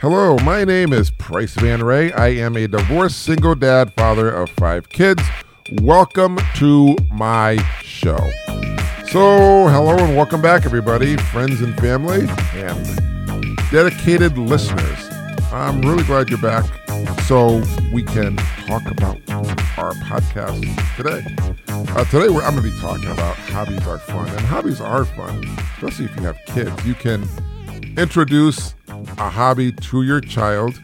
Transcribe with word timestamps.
Hello, 0.00 0.36
my 0.44 0.64
name 0.64 0.92
is 0.92 1.10
Price 1.10 1.54
Van 1.54 1.82
Ray. 1.82 2.12
I 2.12 2.28
am 2.28 2.56
a 2.56 2.66
divorced 2.66 3.22
single 3.22 3.54
dad, 3.54 3.92
father 3.94 4.30
of 4.30 4.50
five 4.50 4.88
kids. 4.88 5.22
Welcome 5.80 6.38
to 6.56 6.96
my 7.12 7.56
show. 7.80 8.18
So, 9.10 9.68
hello 9.68 9.96
and 9.98 10.16
welcome 10.16 10.42
back, 10.42 10.66
everybody, 10.66 11.16
friends 11.16 11.60
and 11.62 11.78
family, 11.78 12.26
and 12.54 13.56
dedicated 13.70 14.36
listeners. 14.36 15.08
I'm 15.52 15.80
really 15.80 16.04
glad 16.04 16.28
you're 16.28 16.38
back 16.38 16.64
so 17.22 17.62
we 17.92 18.02
can 18.02 18.36
talk 18.66 18.84
about 18.90 19.16
our 19.78 19.92
podcast 19.94 20.60
today. 20.96 21.24
Uh, 21.68 22.04
today, 22.06 22.26
I'm 22.26 22.54
going 22.54 22.56
to 22.56 22.62
be 22.62 22.78
talking 22.80 23.10
about 23.10 23.36
hobbies 23.36 23.86
are 23.86 23.98
fun, 23.98 24.28
and 24.28 24.40
hobbies 24.40 24.80
are 24.80 25.04
fun, 25.04 25.44
especially 25.76 26.06
if 26.06 26.16
you 26.16 26.22
have 26.24 26.38
kids. 26.46 26.84
You 26.84 26.94
can 26.94 27.26
introduce 27.96 28.74
a 28.88 29.30
hobby 29.30 29.72
to 29.72 30.02
your 30.02 30.20
child, 30.20 30.80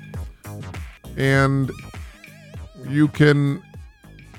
and 1.17 1.71
you 2.87 3.09
can 3.09 3.63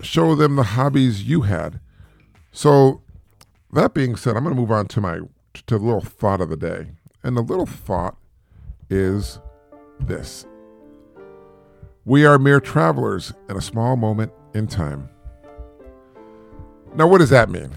show 0.01 0.35
them 0.35 0.55
the 0.55 0.63
hobbies 0.63 1.23
you 1.23 1.41
had. 1.41 1.79
So, 2.51 3.01
that 3.73 3.93
being 3.93 4.15
said, 4.15 4.35
I'm 4.35 4.43
going 4.43 4.55
to 4.55 4.59
move 4.61 4.71
on 4.71 4.87
to 4.87 5.01
my 5.01 5.19
to 5.67 5.77
the 5.77 5.83
little 5.83 6.01
thought 6.01 6.41
of 6.41 6.49
the 6.49 6.57
day, 6.57 6.91
and 7.23 7.35
the 7.35 7.41
little 7.41 7.65
thought 7.65 8.17
is 8.89 9.39
this: 9.99 10.45
We 12.05 12.25
are 12.25 12.39
mere 12.39 12.59
travelers 12.59 13.33
in 13.49 13.57
a 13.57 13.61
small 13.61 13.95
moment 13.95 14.31
in 14.53 14.67
time. 14.67 15.09
Now, 16.95 17.07
what 17.07 17.19
does 17.19 17.29
that 17.29 17.49
mean? 17.49 17.71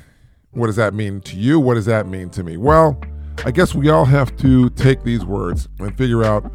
What 0.53 0.67
does 0.67 0.77
that 0.77 0.95
mean 0.95 1.21
to 1.23 1.37
you? 1.37 1.59
What 1.59 1.75
does 1.75 1.87
that 1.87 2.07
mean 2.07 2.31
to 2.31 2.43
me? 2.43 2.57
Well, 2.57 3.01
I 3.45 3.51
guess 3.51 3.75
we 3.75 3.91
all 3.91 4.05
have 4.05 4.37
to 4.39 4.71
take 4.71 5.03
these 5.05 5.25
words 5.25 5.69
and 5.79 5.97
figure 5.97 6.25
out 6.25 6.51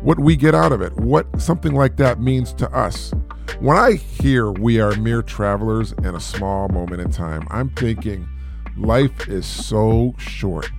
what 0.00 0.18
we 0.18 0.36
get 0.36 0.54
out 0.54 0.72
of 0.72 0.80
it, 0.80 0.94
what 0.96 1.40
something 1.40 1.74
like 1.74 1.96
that 1.96 2.20
means 2.20 2.52
to 2.54 2.70
us. 2.70 3.12
When 3.60 3.76
I 3.76 3.92
hear 3.92 4.50
we 4.50 4.80
are 4.80 4.94
mere 4.96 5.22
travelers 5.22 5.92
in 6.04 6.14
a 6.14 6.20
small 6.20 6.68
moment 6.68 7.02
in 7.02 7.10
time, 7.10 7.46
I'm 7.50 7.70
thinking 7.70 8.28
life 8.76 9.28
is 9.28 9.46
so 9.46 10.14
short. 10.18 10.70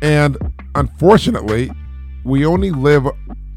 And 0.00 0.38
unfortunately, 0.74 1.70
we 2.24 2.46
only 2.46 2.70
live 2.70 3.06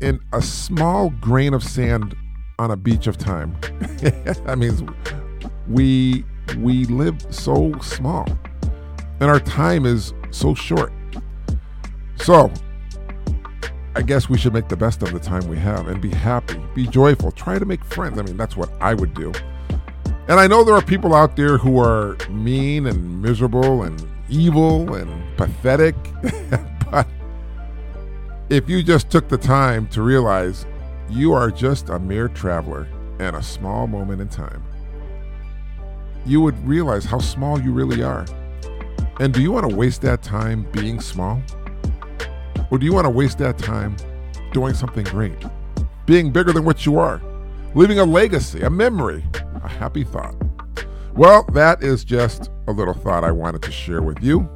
in 0.02 0.20
a 0.34 0.42
small 0.42 1.10
grain 1.10 1.54
of 1.54 1.64
sand 1.64 2.16
on 2.60 2.72
a 2.72 2.76
beach 2.76 3.08
of 3.08 3.18
time. 3.18 3.56
that 4.02 4.58
means 4.58 4.84
we 5.70 6.26
we 6.58 6.86
live 6.86 7.26
so 7.34 7.74
small 7.80 8.28
and 9.24 9.32
our 9.32 9.40
time 9.40 9.86
is 9.86 10.14
so 10.34 10.54
short. 10.54 10.92
So, 12.16 12.52
I 13.96 14.02
guess 14.02 14.28
we 14.28 14.38
should 14.38 14.54
make 14.54 14.68
the 14.68 14.78
best 14.78 15.04
of 15.04 15.14
the 15.14 15.20
time 15.20 15.48
we 15.48 15.58
have 15.58 15.88
and 15.88 16.02
be 16.02 16.10
happy, 16.10 16.60
be 16.74 16.88
joyful, 16.88 17.32
try 17.32 17.60
to 17.60 17.66
make 17.66 17.84
friends. 17.86 18.18
I 18.18 18.24
mean, 18.24 18.38
that's 18.38 18.58
what 18.58 18.72
I 18.82 18.94
would 18.94 19.14
do. 19.14 19.32
And 20.28 20.40
I 20.40 20.48
know 20.48 20.64
there 20.64 20.76
are 20.76 20.82
people 20.82 21.14
out 21.14 21.36
there 21.36 21.58
who 21.58 21.80
are 21.80 22.18
mean 22.30 22.88
and 22.88 23.22
miserable 23.22 23.84
and 23.84 24.02
evil 24.30 24.96
and 24.96 25.38
pathetic, 25.38 25.96
but 26.92 27.08
if 28.50 28.68
you 28.68 28.82
just 28.82 29.12
took 29.12 29.28
the 29.28 29.38
time 29.38 29.88
to 29.90 30.02
realize 30.02 30.66
you 31.10 31.34
are 31.34 31.52
just 31.52 31.90
a 31.90 32.00
mere 32.00 32.30
traveler 32.30 32.88
in 33.20 33.36
a 33.36 33.44
small 33.44 33.86
moment 33.86 34.22
in 34.22 34.30
time, 34.30 34.64
you 36.26 36.42
would 36.42 36.58
realize 36.68 37.04
how 37.04 37.20
small 37.20 37.62
you 37.62 37.72
really 37.72 38.02
are. 38.02 38.26
And 39.20 39.34
do 39.34 39.42
you 39.42 39.52
want 39.52 39.70
to 39.70 39.76
waste 39.76 40.02
that 40.02 40.24
time 40.24 40.68
being 40.72 41.00
small? 41.00 41.42
Or 42.72 42.80
do 42.80 42.86
you 42.86 42.94
want 42.94 43.06
to 43.06 43.12
waste 43.12 43.38
that 43.38 43.58
time 43.60 43.96
doing 44.52 44.74
something 44.74 45.06
great? 45.06 45.38
Being 46.06 46.32
bigger 46.32 46.52
than 46.52 46.66
what 46.66 46.86
you 46.86 46.98
are? 46.98 47.22
Leaving 47.76 48.00
a 48.00 48.06
legacy, 48.06 48.62
a 48.62 48.70
memory, 48.70 49.24
a 49.64 49.68
happy 49.68 50.04
thought? 50.04 50.36
Well, 51.16 51.44
that 51.54 51.84
is 51.84 52.04
just 52.04 52.50
a 52.68 52.72
little 52.72 52.96
thought 52.96 53.24
I 53.24 53.32
wanted 53.32 53.62
to 53.64 53.72
share 53.72 54.02
with 54.02 54.22
you. 54.24 54.50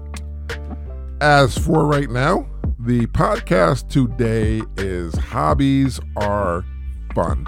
As 1.22 1.58
for 1.58 1.86
right 1.86 2.10
now, 2.10 2.48
the 2.80 3.06
podcast 3.08 3.90
today 3.90 4.62
is 4.78 5.14
Hobbies 5.16 6.00
Are 6.16 6.66
Fun. 7.14 7.46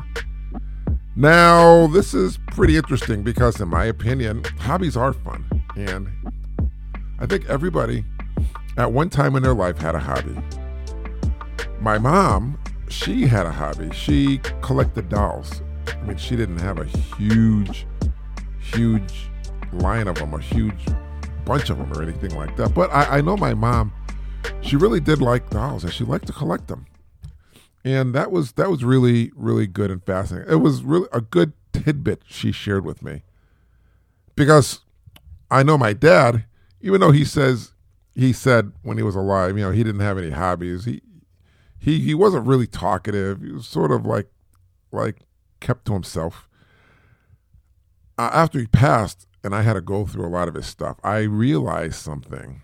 Now, 1.15 1.87
this 1.87 2.13
is 2.13 2.37
pretty 2.47 2.77
interesting 2.77 3.23
because, 3.23 3.59
in 3.59 3.67
my 3.67 3.85
opinion, 3.85 4.43
hobbies 4.59 4.95
are 4.95 5.13
fun. 5.13 5.43
And 5.75 6.07
I 7.19 7.25
think 7.25 7.45
everybody 7.49 8.05
at 8.77 8.91
one 8.91 9.09
time 9.09 9.35
in 9.35 9.43
their 9.43 9.53
life 9.53 9.77
had 9.77 9.93
a 9.93 9.99
hobby. 9.99 10.37
My 11.81 11.97
mom, 11.97 12.57
she 12.89 13.27
had 13.27 13.45
a 13.45 13.51
hobby. 13.51 13.91
She 13.93 14.39
collected 14.61 15.09
dolls. 15.09 15.61
I 15.87 16.05
mean, 16.05 16.17
she 16.17 16.35
didn't 16.35 16.59
have 16.59 16.79
a 16.79 16.85
huge, 16.85 17.85
huge 18.59 19.29
line 19.73 20.07
of 20.07 20.15
them, 20.15 20.33
a 20.33 20.39
huge 20.39 20.85
bunch 21.45 21.69
of 21.69 21.77
them, 21.77 21.91
or 21.93 22.01
anything 22.01 22.35
like 22.35 22.55
that. 22.57 22.73
But 22.73 22.91
I, 22.91 23.17
I 23.17 23.21
know 23.21 23.35
my 23.35 23.53
mom, 23.53 23.93
she 24.61 24.75
really 24.75 24.99
did 24.99 25.21
like 25.21 25.49
dolls 25.49 25.83
and 25.83 25.91
she 25.93 26.03
liked 26.03 26.27
to 26.27 26.33
collect 26.33 26.67
them. 26.67 26.85
And 27.83 28.13
that 28.13 28.31
was 28.31 28.53
that 28.53 28.69
was 28.69 28.83
really 28.83 29.31
really 29.35 29.65
good 29.65 29.89
and 29.89 30.03
fascinating. 30.03 30.51
It 30.51 30.57
was 30.57 30.83
really 30.83 31.07
a 31.13 31.21
good 31.21 31.53
tidbit 31.71 32.23
she 32.27 32.51
shared 32.51 32.85
with 32.85 33.01
me. 33.01 33.23
Because 34.35 34.81
I 35.49 35.63
know 35.63 35.77
my 35.77 35.93
dad, 35.93 36.43
even 36.81 37.01
though 37.01 37.11
he 37.11 37.25
says 37.25 37.73
he 38.15 38.33
said 38.33 38.71
when 38.81 38.97
he 38.97 39.03
was 39.03 39.15
alive, 39.15 39.57
you 39.57 39.63
know, 39.63 39.71
he 39.71 39.83
didn't 39.83 40.01
have 40.01 40.17
any 40.17 40.31
hobbies. 40.31 40.85
He 40.85 41.01
he 41.77 41.99
he 41.99 42.13
wasn't 42.13 42.47
really 42.47 42.67
talkative. 42.67 43.41
He 43.41 43.51
was 43.51 43.67
sort 43.67 43.91
of 43.91 44.05
like 44.05 44.29
like 44.91 45.21
kept 45.59 45.85
to 45.85 45.93
himself. 45.93 46.47
Uh, 48.17 48.29
after 48.33 48.59
he 48.59 48.67
passed, 48.67 49.27
and 49.43 49.55
I 49.55 49.61
had 49.61 49.73
to 49.73 49.81
go 49.81 50.05
through 50.05 50.25
a 50.25 50.27
lot 50.27 50.49
of 50.49 50.55
his 50.55 50.65
stuff, 50.65 50.97
I 51.03 51.19
realized 51.19 51.95
something. 51.95 52.61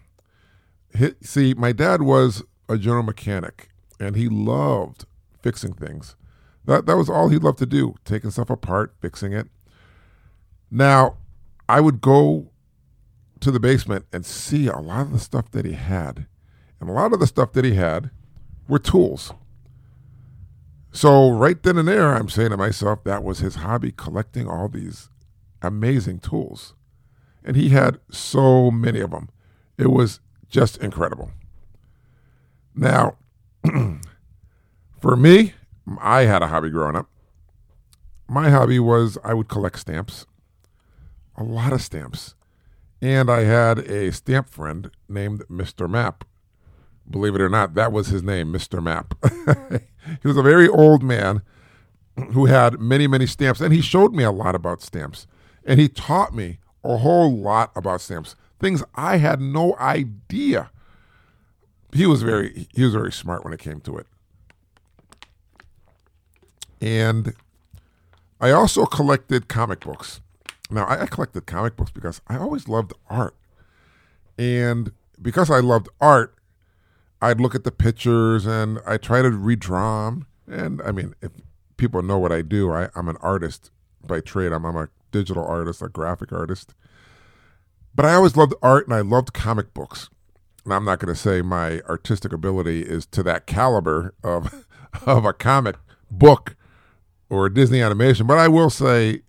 He, 0.93 1.13
see, 1.21 1.53
my 1.53 1.71
dad 1.71 2.01
was 2.01 2.43
a 2.67 2.77
general 2.77 3.03
mechanic, 3.03 3.69
and 3.99 4.15
he 4.15 4.27
loved 4.27 5.05
fixing 5.41 5.73
things. 5.73 6.15
That 6.65 6.85
that 6.87 6.97
was 6.97 7.09
all 7.09 7.29
he 7.29 7.37
loved 7.37 7.59
to 7.59 7.65
do, 7.65 7.95
taking 8.03 8.31
stuff 8.31 8.49
apart, 8.49 8.95
fixing 8.99 9.31
it. 9.31 9.47
Now, 10.69 11.17
I 11.69 11.79
would 11.79 12.01
go 12.01 12.51
to 13.45 13.51
the 13.51 13.59
basement 13.59 14.05
and 14.11 14.25
see 14.25 14.65
a 14.65 14.77
lot 14.77 15.01
of 15.01 15.11
the 15.11 15.19
stuff 15.19 15.51
that 15.51 15.65
he 15.65 15.73
had. 15.73 16.25
And 16.79 16.89
a 16.89 16.93
lot 16.93 17.13
of 17.13 17.19
the 17.19 17.27
stuff 17.27 17.53
that 17.53 17.63
he 17.63 17.75
had 17.75 18.09
were 18.67 18.79
tools. 18.79 19.33
So, 20.91 21.29
right 21.29 21.61
then 21.61 21.77
and 21.77 21.87
there, 21.87 22.15
I'm 22.15 22.27
saying 22.27 22.49
to 22.49 22.57
myself, 22.57 23.03
that 23.03 23.23
was 23.23 23.39
his 23.39 23.55
hobby, 23.55 23.91
collecting 23.91 24.47
all 24.47 24.67
these 24.67 25.09
amazing 25.61 26.19
tools. 26.19 26.73
And 27.43 27.55
he 27.55 27.69
had 27.69 27.99
so 28.09 28.71
many 28.71 28.99
of 28.99 29.11
them. 29.11 29.29
It 29.77 29.91
was 29.91 30.21
just 30.49 30.77
incredible. 30.77 31.29
Now, 32.73 33.17
for 34.99 35.15
me, 35.15 35.53
I 35.99 36.23
had 36.23 36.41
a 36.41 36.47
hobby 36.47 36.71
growing 36.71 36.95
up. 36.95 37.09
My 38.27 38.49
hobby 38.49 38.79
was 38.79 39.19
I 39.23 39.35
would 39.35 39.49
collect 39.49 39.77
stamps, 39.77 40.25
a 41.35 41.43
lot 41.43 41.73
of 41.73 41.83
stamps. 41.83 42.33
And 43.05 43.29
I 43.29 43.41
had 43.41 43.77
a 43.87 44.11
stamp 44.11 44.49
friend 44.49 44.89
named 45.07 45.43
Mr. 45.47 45.87
Map. 45.87 46.25
Believe 47.07 47.35
it 47.35 47.41
or 47.41 47.49
not, 47.49 47.75
that 47.75 47.91
was 47.91 48.07
his 48.07 48.23
name, 48.23 48.51
Mr. 48.51 48.81
Map. 48.81 49.13
he 50.23 50.27
was 50.27 50.37
a 50.37 50.41
very 50.41 50.67
old 50.67 51.03
man 51.03 51.43
who 52.31 52.47
had 52.47 52.79
many, 52.79 53.05
many 53.05 53.27
stamps, 53.27 53.61
and 53.61 53.71
he 53.71 53.79
showed 53.79 54.15
me 54.15 54.23
a 54.23 54.31
lot 54.31 54.55
about 54.55 54.81
stamps. 54.81 55.27
And 55.63 55.79
he 55.79 55.87
taught 55.87 56.33
me 56.33 56.57
a 56.83 56.97
whole 56.97 57.31
lot 57.31 57.71
about 57.75 58.01
stamps, 58.01 58.35
things 58.59 58.83
I 58.95 59.17
had 59.17 59.39
no 59.39 59.77
idea. 59.77 60.71
He 61.93 62.07
was 62.07 62.23
very 62.23 62.67
he 62.73 62.83
was 62.85 62.93
very 62.93 63.11
smart 63.11 63.43
when 63.43 63.53
it 63.53 63.59
came 63.59 63.81
to 63.81 63.99
it. 63.99 64.07
And 66.81 67.35
I 68.41 68.49
also 68.49 68.87
collected 68.87 69.47
comic 69.47 69.81
books. 69.81 70.21
Now, 70.69 70.85
I, 70.85 71.03
I 71.03 71.05
collected 71.05 71.45
comic 71.45 71.75
books 71.75 71.91
because 71.91 72.21
I 72.27 72.37
always 72.37 72.67
loved 72.67 72.93
art. 73.09 73.35
And 74.37 74.91
because 75.21 75.49
I 75.49 75.59
loved 75.59 75.89
art, 76.01 76.35
I'd 77.21 77.39
look 77.39 77.55
at 77.55 77.63
the 77.63 77.71
pictures 77.71 78.45
and 78.45 78.79
I 78.85 78.97
try 78.97 79.21
to 79.21 79.29
redraw 79.29 80.07
them. 80.07 80.27
And 80.47 80.81
I 80.81 80.91
mean, 80.91 81.13
if 81.21 81.31
people 81.77 82.01
know 82.01 82.17
what 82.17 82.31
I 82.31 82.41
do, 82.41 82.71
I, 82.71 82.89
I'm 82.95 83.07
an 83.07 83.17
artist 83.21 83.71
by 84.05 84.19
trade. 84.19 84.51
I'm, 84.51 84.65
I'm 84.65 84.75
a 84.75 84.89
digital 85.11 85.45
artist, 85.45 85.81
a 85.81 85.87
graphic 85.87 86.31
artist. 86.31 86.73
But 87.93 88.05
I 88.05 88.13
always 88.15 88.35
loved 88.35 88.53
art 88.61 88.87
and 88.87 88.95
I 88.95 89.01
loved 89.01 89.33
comic 89.33 89.73
books. 89.73 90.09
And 90.65 90.73
I'm 90.73 90.83
not 90.83 90.99
going 90.99 91.13
to 91.13 91.19
say 91.19 91.41
my 91.41 91.79
artistic 91.81 92.33
ability 92.33 92.81
is 92.81 93.05
to 93.07 93.23
that 93.23 93.45
caliber 93.45 94.13
of, 94.23 94.65
of 95.05 95.25
a 95.25 95.33
comic 95.33 95.75
book 96.11 96.55
or 97.29 97.45
a 97.45 97.53
Disney 97.53 97.81
animation, 97.81 98.27
but 98.27 98.37
I 98.37 98.47
will 98.47 98.69
say 98.69 99.21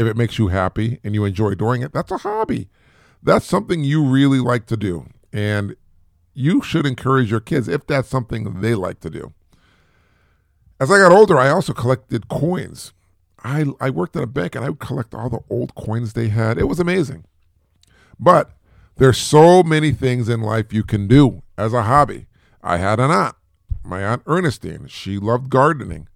if 0.00 0.06
it 0.06 0.16
makes 0.16 0.38
you 0.38 0.48
happy 0.48 0.98
and 1.04 1.14
you 1.14 1.26
enjoy 1.26 1.54
doing 1.54 1.82
it, 1.82 1.92
that's 1.92 2.10
a 2.10 2.16
hobby. 2.18 2.70
That's 3.22 3.44
something 3.44 3.84
you 3.84 4.02
really 4.02 4.38
like 4.38 4.64
to 4.66 4.76
do. 4.76 5.06
And 5.30 5.76
you 6.32 6.62
should 6.62 6.86
encourage 6.86 7.30
your 7.30 7.40
kids 7.40 7.68
if 7.68 7.86
that's 7.86 8.08
something 8.08 8.62
they 8.62 8.74
like 8.74 9.00
to 9.00 9.10
do. 9.10 9.34
As 10.80 10.90
I 10.90 10.96
got 10.96 11.12
older, 11.12 11.36
I 11.36 11.50
also 11.50 11.74
collected 11.74 12.28
coins. 12.28 12.94
I, 13.44 13.66
I 13.78 13.90
worked 13.90 14.16
at 14.16 14.22
a 14.22 14.26
bank 14.26 14.54
and 14.54 14.64
I 14.64 14.70
would 14.70 14.80
collect 14.80 15.14
all 15.14 15.28
the 15.28 15.40
old 15.50 15.74
coins 15.74 16.14
they 16.14 16.28
had. 16.28 16.56
It 16.56 16.68
was 16.68 16.80
amazing. 16.80 17.24
But 18.18 18.52
there's 18.96 19.18
so 19.18 19.62
many 19.62 19.92
things 19.92 20.30
in 20.30 20.40
life 20.40 20.72
you 20.72 20.82
can 20.82 21.06
do 21.06 21.42
as 21.58 21.74
a 21.74 21.82
hobby. 21.82 22.26
I 22.62 22.78
had 22.78 22.98
an 22.98 23.10
aunt, 23.10 23.36
my 23.84 24.02
aunt 24.02 24.22
Ernestine. 24.26 24.86
She 24.86 25.18
loved 25.18 25.50
gardening. 25.50 26.08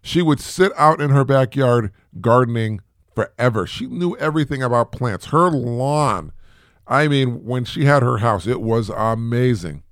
She 0.00 0.22
would 0.22 0.38
sit 0.38 0.70
out 0.76 1.00
in 1.00 1.10
her 1.10 1.24
backyard 1.24 1.92
gardening 2.20 2.80
forever. 3.14 3.66
She 3.66 3.86
knew 3.86 4.16
everything 4.16 4.62
about 4.62 4.92
plants. 4.92 5.26
Her 5.26 5.50
lawn, 5.50 6.32
I 6.86 7.08
mean, 7.08 7.44
when 7.44 7.64
she 7.64 7.84
had 7.84 8.02
her 8.02 8.18
house, 8.18 8.46
it 8.46 8.60
was 8.60 8.90
amazing. 8.90 9.82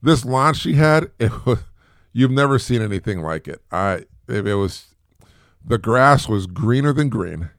This 0.00 0.24
lawn 0.24 0.54
she 0.54 0.74
had, 0.74 1.10
it 1.18 1.46
was, 1.46 1.60
you've 2.12 2.30
never 2.30 2.58
seen 2.58 2.82
anything 2.82 3.20
like 3.20 3.48
it. 3.48 3.62
I 3.70 4.06
it, 4.28 4.46
it 4.46 4.54
was 4.54 4.94
the 5.64 5.78
grass 5.78 6.28
was 6.28 6.46
greener 6.46 6.92
than 6.92 7.08
green. 7.08 7.50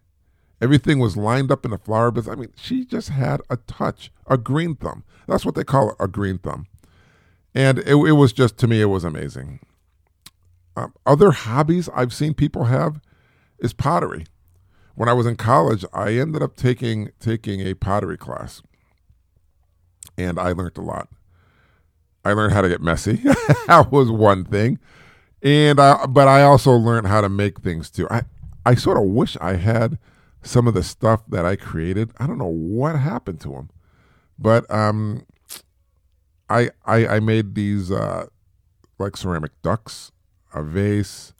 Everything 0.61 0.99
was 0.99 1.17
lined 1.17 1.51
up 1.51 1.65
in 1.65 1.71
the 1.71 1.77
flower 1.77 2.11
beds. 2.11 2.27
I 2.27 2.35
mean, 2.35 2.53
she 2.55 2.85
just 2.85 3.09
had 3.09 3.41
a 3.49 3.57
touch, 3.57 4.11
a 4.27 4.37
green 4.37 4.75
thumb. 4.75 5.03
That's 5.27 5.45
what 5.45 5.55
they 5.55 5.63
call 5.63 5.89
it, 5.89 5.95
a 5.99 6.07
green 6.07 6.37
thumb. 6.37 6.67
And 7.53 7.79
it, 7.79 7.95
it 7.95 8.13
was 8.13 8.33
just, 8.33 8.57
to 8.59 8.67
me, 8.67 8.81
it 8.81 8.85
was 8.85 9.03
amazing. 9.03 9.59
Um, 10.75 10.93
other 11.05 11.31
hobbies 11.31 11.89
I've 11.93 12.13
seen 12.13 12.33
people 12.33 12.65
have 12.65 12.99
is 13.59 13.73
pottery. 13.73 14.25
When 14.95 15.09
I 15.09 15.13
was 15.13 15.25
in 15.25 15.35
college, 15.35 15.83
I 15.93 16.13
ended 16.13 16.41
up 16.43 16.55
taking 16.55 17.11
taking 17.19 17.61
a 17.61 17.73
pottery 17.73 18.17
class, 18.17 18.61
and 20.17 20.39
I 20.39 20.51
learned 20.51 20.77
a 20.77 20.81
lot. 20.81 21.09
I 22.23 22.33
learned 22.33 22.53
how 22.53 22.61
to 22.61 22.69
get 22.69 22.81
messy. 22.81 23.15
that 23.67 23.87
was 23.91 24.09
one 24.11 24.45
thing, 24.45 24.79
and 25.41 25.79
I, 25.79 26.05
but 26.05 26.27
I 26.27 26.43
also 26.43 26.71
learned 26.71 27.07
how 27.07 27.21
to 27.21 27.29
make 27.29 27.61
things 27.61 27.89
too. 27.89 28.07
I 28.09 28.23
I 28.65 28.75
sort 28.75 28.97
of 28.97 29.03
wish 29.03 29.35
I 29.41 29.55
had 29.55 29.97
some 30.43 30.67
of 30.67 30.73
the 30.73 30.83
stuff 30.83 31.23
that 31.27 31.45
I 31.45 31.55
created. 31.55 32.11
I 32.17 32.27
don't 32.27 32.37
know 32.37 32.45
what 32.45 32.95
happened 32.97 33.41
to 33.41 33.49
them, 33.49 33.69
but 34.37 34.69
um, 34.71 35.25
I 36.49 36.69
I, 36.85 37.07
I 37.07 37.19
made 37.19 37.55
these 37.55 37.91
uh, 37.91 38.27
like 38.99 39.17
ceramic 39.17 39.51
ducks, 39.61 40.11
a 40.53 40.63
vase. 40.63 41.33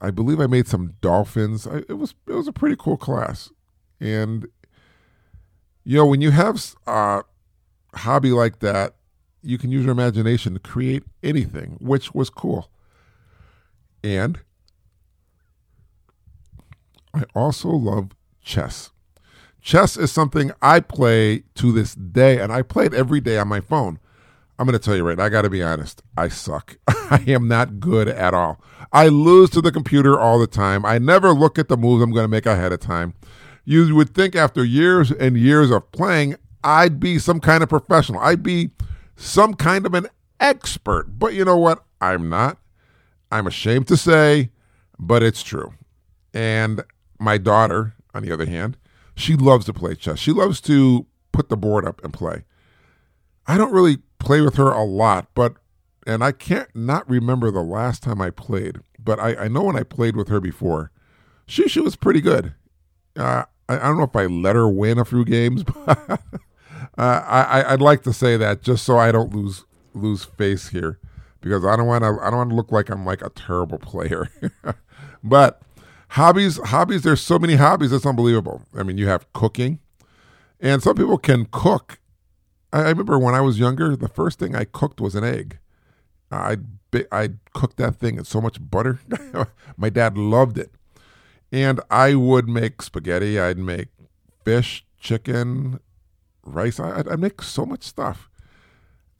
I 0.00 0.10
believe 0.10 0.40
I 0.40 0.46
made 0.46 0.66
some 0.66 0.94
dolphins. 1.00 1.66
I, 1.66 1.78
it 1.88 1.98
was 1.98 2.14
it 2.26 2.32
was 2.32 2.48
a 2.48 2.52
pretty 2.52 2.76
cool 2.78 2.96
class, 2.96 3.50
and 4.00 4.46
you 5.84 5.96
know 5.96 6.06
when 6.06 6.20
you 6.20 6.30
have 6.30 6.74
a 6.86 7.22
hobby 7.94 8.30
like 8.30 8.60
that, 8.60 8.96
you 9.42 9.58
can 9.58 9.70
use 9.70 9.84
your 9.84 9.92
imagination 9.92 10.54
to 10.54 10.60
create 10.60 11.04
anything, 11.22 11.76
which 11.80 12.14
was 12.14 12.30
cool. 12.30 12.70
And 14.02 14.40
I 17.14 17.24
also 17.34 17.68
love 17.70 18.12
chess. 18.42 18.90
Chess 19.60 19.96
is 19.96 20.12
something 20.12 20.52
I 20.62 20.80
play 20.80 21.44
to 21.56 21.72
this 21.72 21.94
day, 21.94 22.38
and 22.38 22.52
I 22.52 22.62
play 22.62 22.86
it 22.86 22.94
every 22.94 23.20
day 23.20 23.38
on 23.38 23.48
my 23.48 23.60
phone. 23.60 23.98
I'm 24.58 24.66
going 24.66 24.78
to 24.78 24.84
tell 24.84 24.96
you 24.96 25.06
right 25.06 25.16
now, 25.16 25.24
I 25.24 25.28
got 25.28 25.42
to 25.42 25.50
be 25.50 25.62
honest. 25.62 26.02
I 26.16 26.28
suck. 26.28 26.78
I 26.88 27.22
am 27.28 27.46
not 27.46 27.78
good 27.78 28.08
at 28.08 28.34
all. 28.34 28.60
I 28.92 29.08
lose 29.08 29.50
to 29.50 29.60
the 29.60 29.70
computer 29.70 30.18
all 30.18 30.38
the 30.38 30.48
time. 30.48 30.84
I 30.84 30.98
never 30.98 31.32
look 31.32 31.58
at 31.58 31.68
the 31.68 31.76
moves 31.76 32.02
I'm 32.02 32.10
going 32.10 32.24
to 32.24 32.28
make 32.28 32.46
ahead 32.46 32.72
of 32.72 32.80
time. 32.80 33.14
You 33.64 33.94
would 33.94 34.14
think 34.14 34.34
after 34.34 34.64
years 34.64 35.12
and 35.12 35.36
years 35.36 35.70
of 35.70 35.92
playing, 35.92 36.36
I'd 36.64 36.98
be 36.98 37.18
some 37.18 37.38
kind 37.38 37.62
of 37.62 37.68
professional. 37.68 38.20
I'd 38.20 38.42
be 38.42 38.70
some 39.14 39.54
kind 39.54 39.86
of 39.86 39.94
an 39.94 40.08
expert. 40.40 41.18
But 41.18 41.34
you 41.34 41.44
know 41.44 41.56
what? 41.56 41.84
I'm 42.00 42.28
not. 42.28 42.58
I'm 43.30 43.46
ashamed 43.46 43.86
to 43.88 43.96
say, 43.96 44.50
but 44.98 45.22
it's 45.22 45.42
true. 45.42 45.74
And 46.34 46.82
my 47.18 47.38
daughter, 47.38 47.94
on 48.14 48.22
the 48.22 48.32
other 48.32 48.46
hand, 48.46 48.76
she 49.14 49.36
loves 49.36 49.66
to 49.66 49.72
play 49.72 49.94
chess. 49.94 50.18
She 50.18 50.32
loves 50.32 50.60
to 50.62 51.06
put 51.32 51.48
the 51.48 51.56
board 51.56 51.84
up 51.84 52.02
and 52.02 52.12
play. 52.12 52.44
I 53.46 53.56
don't 53.56 53.72
really 53.72 53.98
play 54.18 54.40
with 54.40 54.56
her 54.56 54.70
a 54.70 54.84
lot, 54.84 55.28
but 55.34 55.54
and 56.06 56.24
I 56.24 56.32
can't 56.32 56.74
not 56.74 57.08
remember 57.08 57.50
the 57.50 57.62
last 57.62 58.02
time 58.02 58.20
I 58.20 58.30
played, 58.30 58.78
but 58.98 59.20
I, 59.20 59.34
I 59.34 59.48
know 59.48 59.64
when 59.64 59.76
I 59.76 59.82
played 59.82 60.16
with 60.16 60.28
her 60.28 60.40
before, 60.40 60.90
she 61.46 61.68
she 61.68 61.80
was 61.80 61.96
pretty 61.96 62.20
good. 62.20 62.54
Uh, 63.16 63.44
I, 63.68 63.76
I, 63.76 63.78
don't 63.78 63.98
know 63.98 64.04
if 64.04 64.16
I 64.16 64.26
let 64.26 64.56
her 64.56 64.68
win 64.68 64.98
a 64.98 65.04
few 65.04 65.24
games, 65.24 65.64
but 65.86 66.20
uh, 66.96 67.24
I, 67.26 67.64
I'd 67.68 67.82
like 67.82 68.02
to 68.04 68.12
say 68.12 68.36
that 68.36 68.62
just 68.62 68.84
so 68.84 68.96
I 68.96 69.12
don't 69.12 69.34
lose 69.34 69.64
lose 69.94 70.24
face 70.24 70.68
here, 70.68 70.98
because 71.40 71.64
I 71.64 71.76
don't 71.76 71.86
want 71.86 72.04
to 72.04 72.18
I 72.22 72.30
don't 72.30 72.38
want 72.38 72.50
to 72.50 72.56
look 72.56 72.72
like 72.72 72.88
I'm 72.88 73.04
like 73.04 73.22
a 73.22 73.30
terrible 73.30 73.78
player. 73.78 74.30
but 75.22 75.60
hobbies 76.10 76.58
hobbies 76.58 77.02
there's 77.02 77.20
so 77.20 77.38
many 77.38 77.56
hobbies 77.56 77.92
it's 77.92 78.06
unbelievable. 78.06 78.62
I 78.74 78.82
mean 78.82 78.98
you 78.98 79.08
have 79.08 79.30
cooking, 79.32 79.80
and 80.60 80.82
some 80.82 80.96
people 80.96 81.18
can 81.18 81.46
cook. 81.50 81.98
I, 82.72 82.80
I 82.80 82.88
remember 82.88 83.18
when 83.18 83.34
I 83.34 83.40
was 83.40 83.58
younger, 83.58 83.96
the 83.96 84.08
first 84.08 84.38
thing 84.38 84.54
I 84.54 84.64
cooked 84.64 85.00
was 85.00 85.14
an 85.14 85.24
egg. 85.24 85.58
I 86.30 86.58
I 87.12 87.30
cooked 87.54 87.76
that 87.78 87.96
thing 87.96 88.18
in 88.18 88.24
so 88.24 88.40
much 88.40 88.58
butter. 88.60 89.00
My 89.76 89.88
dad 89.90 90.16
loved 90.18 90.58
it, 90.58 90.72
and 91.52 91.80
I 91.90 92.14
would 92.14 92.48
make 92.48 92.82
spaghetti. 92.82 93.40
I'd 93.40 93.58
make 93.58 93.88
fish, 94.44 94.84
chicken, 94.98 95.80
rice. 96.44 96.80
I, 96.80 97.00
I'd 97.00 97.20
make 97.20 97.42
so 97.42 97.64
much 97.64 97.84
stuff. 97.84 98.28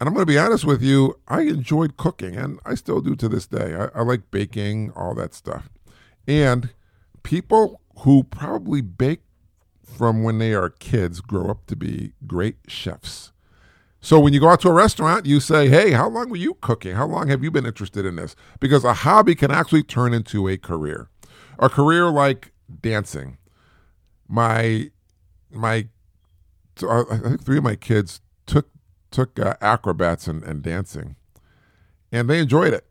And 0.01 0.07
I'm 0.07 0.15
going 0.15 0.27
to 0.27 0.33
be 0.33 0.39
honest 0.39 0.65
with 0.65 0.81
you, 0.81 1.19
I 1.27 1.43
enjoyed 1.43 1.97
cooking, 1.97 2.37
and 2.37 2.61
I 2.65 2.77
still 2.77 3.01
do 3.01 3.17
to 3.17 3.29
this 3.29 3.49
day. 3.49 3.75
I, 3.75 3.99
I 3.99 4.03
like 4.03 4.31
baking, 4.31 4.93
all 4.95 5.13
that 5.15 5.35
stuff. 5.35 5.69
And 6.27 6.71
people 7.25 7.81
who 8.01 8.23
probably 8.23 8.81
bake 8.81 9.23
from 9.83 10.23
when 10.23 10.39
they 10.39 10.55
are 10.55 10.71
kids 10.71 11.21
grow 11.21 11.51
up 11.51 11.67
to 11.67 11.75
be 11.75 12.13
great 12.27 12.59
chefs. 12.69 13.33
So 14.01 14.21
when 14.21 14.33
you 14.33 14.41
go 14.41 14.49
out 14.49 14.61
to 14.61 14.69
a 14.69 14.73
restaurant, 14.73 15.27
you 15.27 15.41
say, 15.41 15.69
"Hey, 15.69 15.91
how 15.93 16.09
long 16.09 16.31
were 16.31 16.37
you 16.37 16.55
cooking? 16.55 16.95
How 16.95 17.07
long 17.07 17.29
have 17.29 17.43
you 17.43 17.51
been 17.51 17.67
interested 17.67 18.07
in 18.07 18.17
this?" 18.17 18.37
Because 18.61 18.85
a 18.85 18.95
hobby 18.95 19.35
can 19.35 19.51
actually 19.51 19.83
turn 19.83 20.15
into 20.15 20.49
a 20.49 20.57
career. 20.57 21.09
A 21.59 21.69
career 21.69 22.11
like 22.11 22.53
dancing. 22.81 23.39
My 24.29 24.91
my 25.51 25.89
uh, 26.83 27.05
I 27.11 27.19
think 27.19 27.45
three 27.45 27.59
of 27.59 27.65
my 27.65 27.75
kids 27.77 28.21
took 28.47 28.69
took 29.11 29.39
uh, 29.39 29.55
acrobats 29.61 30.29
and, 30.29 30.45
and 30.45 30.63
dancing, 30.63 31.17
and 32.13 32.31
they 32.31 32.39
enjoyed 32.39 32.75
it. 32.75 32.87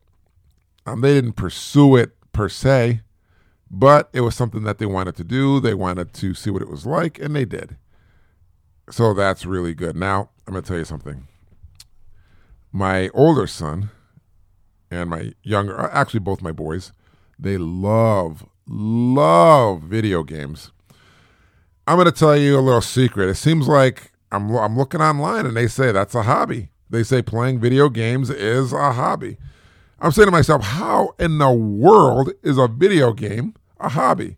Um, 0.86 1.02
they 1.02 1.14
didn't 1.14 1.34
pursue 1.34 1.96
it 1.96 2.16
per 2.34 2.50
se, 2.50 3.02
but 3.70 4.10
it 4.14 4.22
was 4.22 4.36
something 4.36 4.64
that 4.64 4.78
they 4.78 4.86
wanted 4.86 5.16
to 5.18 5.24
do. 5.24 5.60
They 5.60 5.74
wanted 5.74 6.14
to 6.16 6.34
see 6.34 6.50
what 6.50 6.62
it 6.62 6.70
was 6.70 6.86
like, 6.86 7.20
and 7.20 7.36
they 7.36 7.46
did. 7.46 7.78
So 8.90 9.14
that's 9.14 9.46
really 9.46 9.74
good. 9.74 9.96
Now, 9.96 10.30
I'm 10.48 10.54
going 10.54 10.64
to 10.64 10.68
tell 10.68 10.78
you 10.78 10.86
something. 10.86 11.28
My 12.72 13.10
older 13.10 13.48
son 13.48 13.90
and 14.90 15.10
my 15.10 15.34
younger, 15.44 15.78
uh, 15.78 15.90
actually, 15.92 16.22
both 16.22 16.42
my 16.42 16.54
boys, 16.54 16.94
they 17.38 17.58
love, 17.58 18.46
love 18.66 19.82
video 19.82 20.24
games. 20.24 20.72
I'm 21.86 21.98
going 21.98 22.06
to 22.06 22.12
tell 22.14 22.38
you 22.38 22.58
a 22.58 22.62
little 22.62 22.82
secret. 22.82 23.30
It 23.30 23.36
seems 23.36 23.68
like 23.68 24.14
I'm, 24.32 24.56
I'm 24.56 24.78
looking 24.78 25.02
online 25.02 25.46
and 25.46 25.56
they 25.56 25.68
say 25.68 25.92
that's 25.92 26.16
a 26.16 26.24
hobby. 26.24 26.70
They 26.90 27.04
say 27.04 27.22
playing 27.22 27.60
video 27.60 27.90
games 27.90 28.30
is 28.30 28.72
a 28.72 28.94
hobby. 28.94 29.38
I'm 30.00 30.12
saying 30.12 30.28
to 30.28 30.32
myself, 30.32 30.64
how 30.64 31.14
in 31.20 31.40
the 31.40 31.52
world 31.52 32.32
is 32.42 32.58
a 32.58 32.68
video 32.68 33.12
game 33.12 33.56
a 33.80 33.90
hobby? 33.90 34.37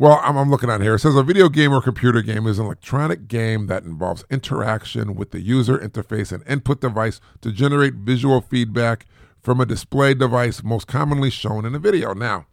Well, 0.00 0.20
I'm, 0.22 0.36
I'm, 0.36 0.48
looking 0.48 0.70
at 0.70 0.80
here. 0.80 0.94
It 0.94 1.00
says 1.00 1.16
a 1.16 1.24
video 1.24 1.48
game 1.48 1.72
or 1.72 1.82
computer 1.82 2.22
game 2.22 2.46
is 2.46 2.60
an 2.60 2.66
electronic 2.66 3.26
game 3.26 3.66
that 3.66 3.82
involves 3.82 4.24
interaction 4.30 5.16
with 5.16 5.32
the 5.32 5.40
user 5.40 5.76
interface 5.76 6.30
and 6.30 6.46
input 6.46 6.80
device 6.80 7.20
to 7.40 7.50
generate 7.50 7.94
visual 7.94 8.40
feedback 8.40 9.06
from 9.42 9.60
a 9.60 9.66
display 9.66 10.14
device, 10.14 10.62
most 10.62 10.86
commonly 10.86 11.30
shown 11.30 11.64
in 11.64 11.74
a 11.74 11.80
video. 11.80 12.14
Now, 12.14 12.46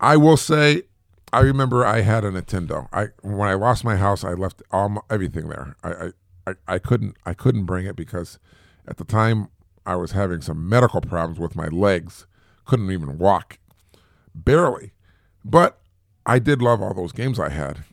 I 0.00 0.16
will 0.16 0.38
say, 0.38 0.84
I 1.30 1.40
remember 1.40 1.84
I 1.84 2.00
had 2.00 2.24
a 2.24 2.30
Nintendo. 2.30 2.88
I 2.90 3.08
when 3.20 3.50
I 3.50 3.54
lost 3.54 3.84
my 3.84 3.96
house, 3.96 4.24
I 4.24 4.32
left 4.32 4.62
all 4.70 4.88
my, 4.88 5.00
everything 5.10 5.50
there. 5.50 5.76
I, 5.84 6.12
I 6.46 6.54
I 6.66 6.78
couldn't 6.78 7.16
I 7.26 7.34
couldn't 7.34 7.66
bring 7.66 7.84
it 7.84 7.96
because 7.96 8.38
at 8.88 8.96
the 8.96 9.04
time 9.04 9.48
I 9.84 9.96
was 9.96 10.12
having 10.12 10.40
some 10.40 10.66
medical 10.66 11.02
problems 11.02 11.38
with 11.38 11.54
my 11.54 11.66
legs, 11.66 12.26
couldn't 12.64 12.90
even 12.90 13.18
walk, 13.18 13.58
barely. 14.34 14.92
But 15.44 15.80
I 16.26 16.38
did 16.40 16.60
love 16.60 16.82
all 16.82 16.92
those 16.92 17.12
games 17.12 17.38
I 17.38 17.48
had. 17.50 17.84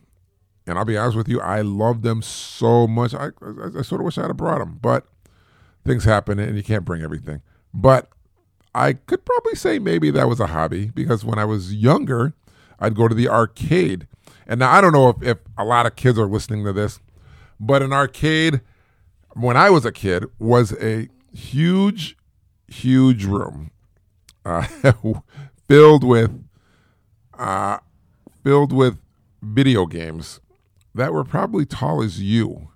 And 0.66 0.78
I'll 0.78 0.84
be 0.84 0.96
honest 0.96 1.16
with 1.16 1.28
you, 1.28 1.40
I 1.40 1.60
loved 1.60 2.02
them 2.02 2.22
so 2.22 2.86
much. 2.86 3.14
I, 3.14 3.26
I, 3.26 3.78
I 3.78 3.82
sort 3.82 4.00
of 4.00 4.06
wish 4.06 4.18
I'd 4.18 4.26
have 4.26 4.36
brought 4.36 4.58
them, 4.58 4.78
but 4.80 5.06
things 5.84 6.04
happen 6.04 6.38
and 6.38 6.56
you 6.56 6.62
can't 6.62 6.84
bring 6.84 7.02
everything. 7.02 7.42
But 7.72 8.08
I 8.74 8.94
could 8.94 9.24
probably 9.24 9.54
say 9.54 9.78
maybe 9.78 10.10
that 10.10 10.28
was 10.28 10.40
a 10.40 10.48
hobby 10.48 10.86
because 10.86 11.24
when 11.24 11.38
I 11.38 11.44
was 11.44 11.74
younger, 11.74 12.32
I'd 12.80 12.96
go 12.96 13.08
to 13.08 13.14
the 13.14 13.28
arcade. 13.28 14.06
And 14.46 14.58
now 14.58 14.72
I 14.72 14.80
don't 14.80 14.92
know 14.92 15.10
if, 15.10 15.22
if 15.22 15.38
a 15.56 15.64
lot 15.64 15.86
of 15.86 15.96
kids 15.96 16.18
are 16.18 16.26
listening 16.26 16.64
to 16.64 16.72
this, 16.72 16.98
but 17.60 17.82
an 17.82 17.92
arcade, 17.92 18.60
when 19.34 19.56
I 19.56 19.70
was 19.70 19.84
a 19.84 19.92
kid, 19.92 20.24
was 20.38 20.72
a 20.82 21.08
huge, 21.32 22.16
huge 22.68 23.24
room. 23.26 23.70
uh, 24.44 24.66
filled 25.68 26.04
with 26.04 26.44
uh, 27.38 27.78
filled 28.44 28.72
with 28.72 29.00
video 29.42 29.86
games 29.86 30.40
that 30.94 31.12
were 31.12 31.24
probably 31.24 31.66
tall 31.66 32.02
as 32.02 32.20
you. 32.22 32.68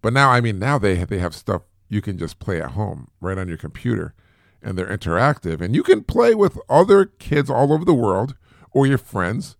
But 0.00 0.12
now, 0.12 0.30
I 0.30 0.40
mean, 0.40 0.58
now 0.58 0.78
they 0.78 1.04
they 1.04 1.18
have 1.18 1.34
stuff 1.34 1.62
you 1.88 2.00
can 2.00 2.18
just 2.18 2.38
play 2.38 2.60
at 2.60 2.72
home 2.72 3.08
right 3.20 3.38
on 3.38 3.46
your 3.46 3.58
computer, 3.58 4.14
and 4.62 4.76
they're 4.76 4.86
interactive, 4.86 5.60
and 5.60 5.76
you 5.76 5.82
can 5.82 6.02
play 6.02 6.34
with 6.34 6.58
other 6.68 7.04
kids 7.04 7.50
all 7.50 7.72
over 7.72 7.84
the 7.84 7.94
world, 7.94 8.34
or 8.72 8.86
your 8.86 8.98
friends, 8.98 9.56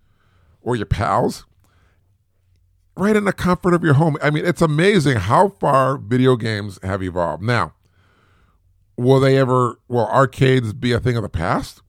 or 0.62 0.74
your 0.74 0.86
pals, 0.86 1.44
right 2.96 3.14
in 3.14 3.24
the 3.24 3.32
comfort 3.32 3.74
of 3.74 3.84
your 3.84 3.94
home. 3.94 4.16
I 4.22 4.30
mean, 4.30 4.46
it's 4.46 4.62
amazing 4.62 5.18
how 5.18 5.50
far 5.60 5.98
video 5.98 6.36
games 6.36 6.80
have 6.82 7.02
evolved. 7.02 7.42
Now, 7.42 7.74
will 8.96 9.20
they 9.20 9.36
ever? 9.36 9.78
Will 9.86 10.08
arcades 10.08 10.72
be 10.72 10.92
a 10.92 11.00
thing 11.00 11.16
of 11.16 11.22
the 11.22 11.28
past? 11.28 11.82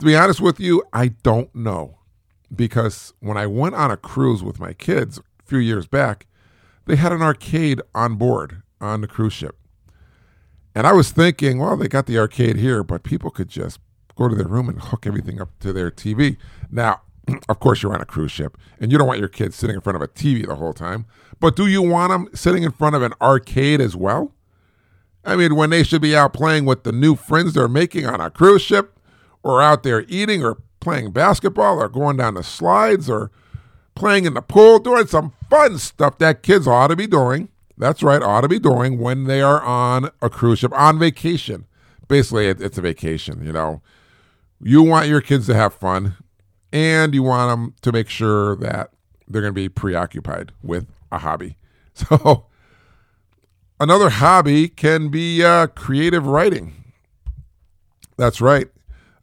To 0.00 0.06
be 0.06 0.16
honest 0.16 0.40
with 0.40 0.58
you, 0.58 0.82
I 0.92 1.08
don't 1.08 1.54
know 1.54 1.99
because 2.54 3.12
when 3.20 3.36
I 3.36 3.46
went 3.46 3.74
on 3.74 3.90
a 3.90 3.96
cruise 3.96 4.42
with 4.42 4.58
my 4.58 4.72
kids 4.72 5.18
a 5.18 5.22
few 5.44 5.58
years 5.58 5.86
back, 5.86 6.26
they 6.86 6.96
had 6.96 7.12
an 7.12 7.22
arcade 7.22 7.80
on 7.94 8.16
board 8.16 8.62
on 8.80 9.00
the 9.00 9.06
cruise 9.06 9.32
ship. 9.32 9.56
And 10.74 10.86
I 10.86 10.92
was 10.92 11.10
thinking, 11.10 11.58
well, 11.58 11.76
they 11.76 11.88
got 11.88 12.06
the 12.06 12.18
arcade 12.18 12.56
here, 12.56 12.82
but 12.82 13.02
people 13.02 13.30
could 13.30 13.48
just 13.48 13.80
go 14.16 14.28
to 14.28 14.34
their 14.34 14.46
room 14.46 14.68
and 14.68 14.80
hook 14.80 15.06
everything 15.06 15.40
up 15.40 15.50
to 15.60 15.72
their 15.72 15.90
TV. 15.90 16.36
Now, 16.70 17.02
of 17.48 17.60
course, 17.60 17.82
you're 17.82 17.94
on 17.94 18.00
a 18.00 18.06
cruise 18.06 18.32
ship 18.32 18.56
and 18.78 18.90
you 18.90 18.98
don't 18.98 19.06
want 19.06 19.18
your 19.18 19.28
kids 19.28 19.56
sitting 19.56 19.76
in 19.76 19.82
front 19.82 19.96
of 19.96 20.02
a 20.02 20.08
TV 20.08 20.46
the 20.46 20.56
whole 20.56 20.72
time, 20.72 21.06
but 21.38 21.56
do 21.56 21.66
you 21.66 21.82
want 21.82 22.10
them 22.10 22.28
sitting 22.34 22.62
in 22.62 22.70
front 22.70 22.96
of 22.96 23.02
an 23.02 23.12
arcade 23.20 23.80
as 23.80 23.96
well? 23.96 24.32
I 25.24 25.36
mean, 25.36 25.54
when 25.54 25.70
they 25.70 25.82
should 25.82 26.02
be 26.02 26.16
out 26.16 26.32
playing 26.32 26.64
with 26.64 26.84
the 26.84 26.92
new 26.92 27.14
friends 27.14 27.54
they're 27.54 27.68
making 27.68 28.06
on 28.06 28.20
a 28.20 28.30
cruise 28.30 28.62
ship, 28.62 28.98
or 29.42 29.62
out 29.62 29.82
there 29.82 30.04
eating, 30.08 30.44
or 30.44 30.58
playing 30.80 31.12
basketball, 31.12 31.78
or 31.80 31.88
going 31.88 32.16
down 32.16 32.34
the 32.34 32.42
slides, 32.42 33.08
or 33.08 33.30
playing 33.94 34.24
in 34.24 34.34
the 34.34 34.42
pool, 34.42 34.78
doing 34.78 35.06
some 35.06 35.32
fun 35.48 35.78
stuff 35.78 36.18
that 36.18 36.42
kids 36.42 36.66
ought 36.66 36.88
to 36.88 36.96
be 36.96 37.06
doing. 37.06 37.48
That's 37.76 38.02
right, 38.02 38.22
ought 38.22 38.42
to 38.42 38.48
be 38.48 38.58
doing 38.58 38.98
when 38.98 39.24
they 39.24 39.40
are 39.40 39.62
on 39.62 40.10
a 40.20 40.28
cruise 40.28 40.60
ship 40.60 40.72
on 40.74 40.98
vacation. 40.98 41.66
Basically, 42.08 42.46
it's 42.46 42.76
a 42.76 42.82
vacation, 42.82 43.44
you 43.44 43.52
know. 43.52 43.82
You 44.62 44.82
want 44.82 45.08
your 45.08 45.20
kids 45.20 45.46
to 45.46 45.54
have 45.54 45.72
fun, 45.72 46.16
and 46.72 47.14
you 47.14 47.22
want 47.22 47.50
them 47.50 47.74
to 47.82 47.92
make 47.92 48.08
sure 48.08 48.56
that 48.56 48.90
they're 49.26 49.40
going 49.40 49.54
to 49.54 49.60
be 49.60 49.68
preoccupied 49.68 50.52
with 50.62 50.86
a 51.10 51.18
hobby. 51.18 51.56
So, 51.92 52.46
another 53.78 54.08
hobby 54.08 54.68
can 54.68 55.08
be 55.08 55.44
uh, 55.44 55.66
creative 55.66 56.26
writing. 56.26 56.72
That's 58.16 58.40
right. 58.40 58.68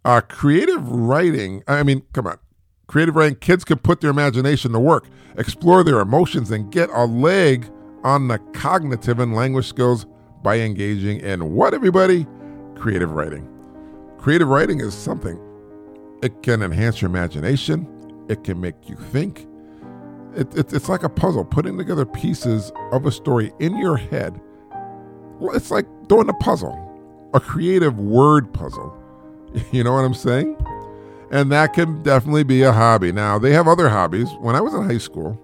Uh, 0.08 0.22
creative 0.22 0.90
writing, 0.90 1.62
I 1.68 1.84
mean, 1.84 2.02
come 2.14 2.28
on. 2.28 2.38
Creative 2.88 3.14
writing, 3.14 3.36
kids 3.40 3.66
can 3.66 3.78
put 3.78 4.00
their 4.00 4.10
imagination 4.10 4.72
to 4.72 4.80
work, 4.80 5.06
explore 5.38 5.84
their 5.84 6.00
emotions, 6.00 6.50
and 6.50 6.72
get 6.72 6.90
a 6.92 7.04
leg 7.04 7.70
on 8.06 8.30
the 8.30 8.40
cognitive 8.54 9.20
and 9.20 9.36
language 9.36 9.68
skills 9.68 10.06
by 10.44 10.60
engaging 10.60 11.20
in 11.20 11.54
what, 11.54 11.74
everybody? 11.74 12.26
Creative 12.76 13.12
writing. 13.12 13.50
Creative 14.18 14.48
writing 14.48 14.80
is 14.80 14.94
something. 14.94 15.38
It 16.24 16.42
can 16.42 16.62
enhance 16.64 17.02
your 17.02 17.10
imagination, 17.10 17.86
it 18.30 18.46
can 18.46 18.62
make 18.62 18.88
you 18.88 18.96
think. 18.96 19.46
It, 20.38 20.56
it, 20.56 20.72
it's 20.72 20.88
like 20.88 21.04
a 21.04 21.10
puzzle, 21.10 21.44
putting 21.44 21.78
together 21.78 22.06
pieces 22.06 22.72
of 22.94 23.06
a 23.06 23.12
story 23.12 23.52
in 23.60 23.78
your 23.78 23.98
head. 23.98 24.40
Well, 25.42 25.54
it's 25.54 25.70
like 25.70 25.86
doing 26.08 26.30
a 26.30 26.34
puzzle, 26.36 26.80
a 27.34 27.42
creative 27.42 28.00
word 28.00 28.54
puzzle. 28.54 28.98
You 29.72 29.84
know 29.84 29.94
what 29.94 30.06
I'm 30.06 30.14
saying? 30.14 30.56
And 31.32 31.52
that 31.52 31.74
can 31.74 32.02
definitely 32.04 32.44
be 32.44 32.64
a 32.64 32.72
hobby. 32.72 33.12
Now, 33.12 33.38
they 33.38 33.52
have 33.54 33.68
other 33.68 33.90
hobbies. 33.90 34.30
When 34.40 34.56
I 34.56 34.62
was 34.62 34.74
in 34.74 34.84
high 34.84 34.98
school, 34.98 35.38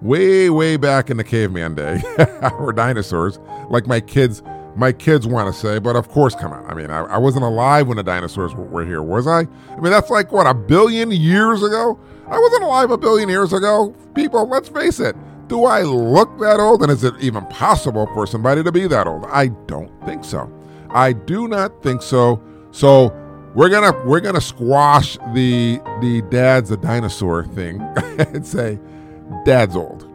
way, 0.00 0.50
way 0.50 0.76
back 0.76 1.10
in 1.10 1.16
the 1.16 1.24
caveman 1.24 1.74
day, 1.74 2.02
or 2.58 2.72
dinosaurs, 2.72 3.38
like 3.70 3.86
my 3.86 4.00
kids 4.00 4.42
my 4.74 4.92
kids 4.92 5.26
want 5.26 5.52
to 5.52 5.60
say, 5.60 5.78
but 5.78 5.96
of 5.96 6.08
course, 6.08 6.34
come 6.34 6.52
on. 6.52 6.64
I 6.66 6.74
mean, 6.74 6.90
I, 6.90 7.00
I 7.00 7.18
wasn't 7.18 7.44
alive 7.44 7.88
when 7.88 7.96
the 7.96 8.02
dinosaurs 8.02 8.54
were, 8.54 8.64
were, 8.64 8.86
here, 8.86 9.02
was 9.02 9.26
I? 9.26 9.40
I 9.40 9.80
mean, 9.80 9.92
that's 9.92 10.10
like, 10.10 10.32
what, 10.32 10.46
a 10.46 10.54
billion 10.54 11.10
years 11.10 11.62
ago? 11.62 11.98
I 12.26 12.38
wasn't 12.38 12.64
alive 12.64 12.90
a 12.90 12.96
billion 12.96 13.28
years 13.28 13.52
ago. 13.52 13.94
People, 14.14 14.48
let's 14.48 14.68
face 14.68 14.98
it. 14.98 15.14
Do 15.48 15.64
I 15.64 15.82
look 15.82 16.38
that 16.38 16.58
old? 16.58 16.82
And 16.82 16.90
is 16.90 17.04
it 17.04 17.14
even 17.20 17.44
possible 17.46 18.06
for 18.14 18.26
somebody 18.26 18.62
to 18.62 18.72
be 18.72 18.86
that 18.86 19.06
old? 19.06 19.26
I 19.26 19.48
don't 19.66 19.92
think 20.06 20.24
so. 20.24 20.50
I 20.88 21.12
do 21.12 21.48
not 21.48 21.82
think 21.82 22.00
so. 22.00 22.42
So 22.70 23.10
we're 23.54 23.68
gonna 23.68 23.92
we're 24.04 24.20
gonna 24.20 24.40
squash 24.40 25.16
the 25.34 25.80
the 26.00 26.22
dad's 26.30 26.70
a 26.70 26.76
dinosaur 26.76 27.44
thing 27.44 27.80
and 28.18 28.46
say 28.46 28.78
dad's 29.44 29.76
old. 29.76 30.08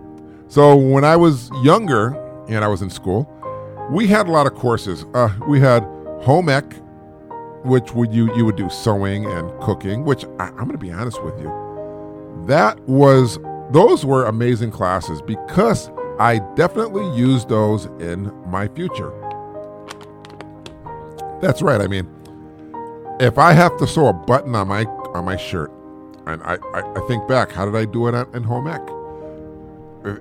So 0.48 0.76
when 0.76 1.04
I 1.04 1.16
was 1.16 1.52
younger 1.62 2.16
and 2.48 2.64
I 2.64 2.68
was 2.68 2.82
in 2.82 2.90
school, 2.90 3.32
we 3.92 4.08
had 4.08 4.28
a 4.28 4.32
lot 4.32 4.48
of 4.48 4.56
courses. 4.56 5.06
Uh, 5.14 5.30
we 5.48 5.60
had 5.60 5.84
home 6.22 6.50
ec, 6.50 6.66
which 7.64 7.94
would 7.94 8.14
you 8.14 8.34
you 8.36 8.46
would 8.46 8.56
do 8.56 8.70
sewing 8.70 9.26
and 9.26 9.52
cooking. 9.62 10.04
Which 10.04 10.26
I, 10.40 10.50
I'm 10.58 10.72
to 10.72 10.78
be 10.78 10.92
honest 10.92 11.22
with 11.24 11.40
you, 11.40 12.44
that 12.48 12.80
was 12.82 13.38
those 13.72 14.06
were 14.06 14.26
amazing 14.26 14.72
classes 14.72 15.22
because 15.22 15.92
I 16.20 16.40
definitely 16.56 17.08
used 17.16 17.50
those 17.50 17.86
in 18.00 18.32
my 18.50 18.68
future. 18.70 19.14
That's 21.40 21.62
right. 21.62 21.82
I 21.82 21.88
mean, 21.88 22.10
if 23.20 23.38
I 23.38 23.54
have 23.54 23.78
to 23.78 23.88
sew 23.88 24.08
a 24.08 24.14
button 24.14 24.56
on 24.56 24.68
my 24.68 24.86
on 24.86 25.26
my 25.26 25.38
shirt, 25.38 25.72
and 26.26 26.42
I, 26.44 26.58
I, 26.74 26.94
I 26.96 27.08
think 27.08 27.28
back, 27.28 27.52
how 27.52 27.66
did 27.66 27.76
I 27.76 27.86
do 27.86 28.08
it 28.08 28.28
in 28.34 28.44
home 28.44 28.68
ec? 28.68 28.82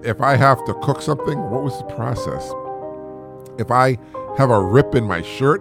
If 0.05 0.21
I 0.21 0.37
have 0.37 0.65
to 0.65 0.75
cook 0.75 1.03
something, 1.03 1.39
what 1.51 1.63
was 1.63 1.79
the 1.79 1.85
process? 1.85 2.53
If 3.59 3.71
I 3.71 3.99
have 4.39 4.51
a 4.51 4.61
rip 4.61 4.95
in 4.95 5.05
my 5.05 5.23
shirt 5.23 5.61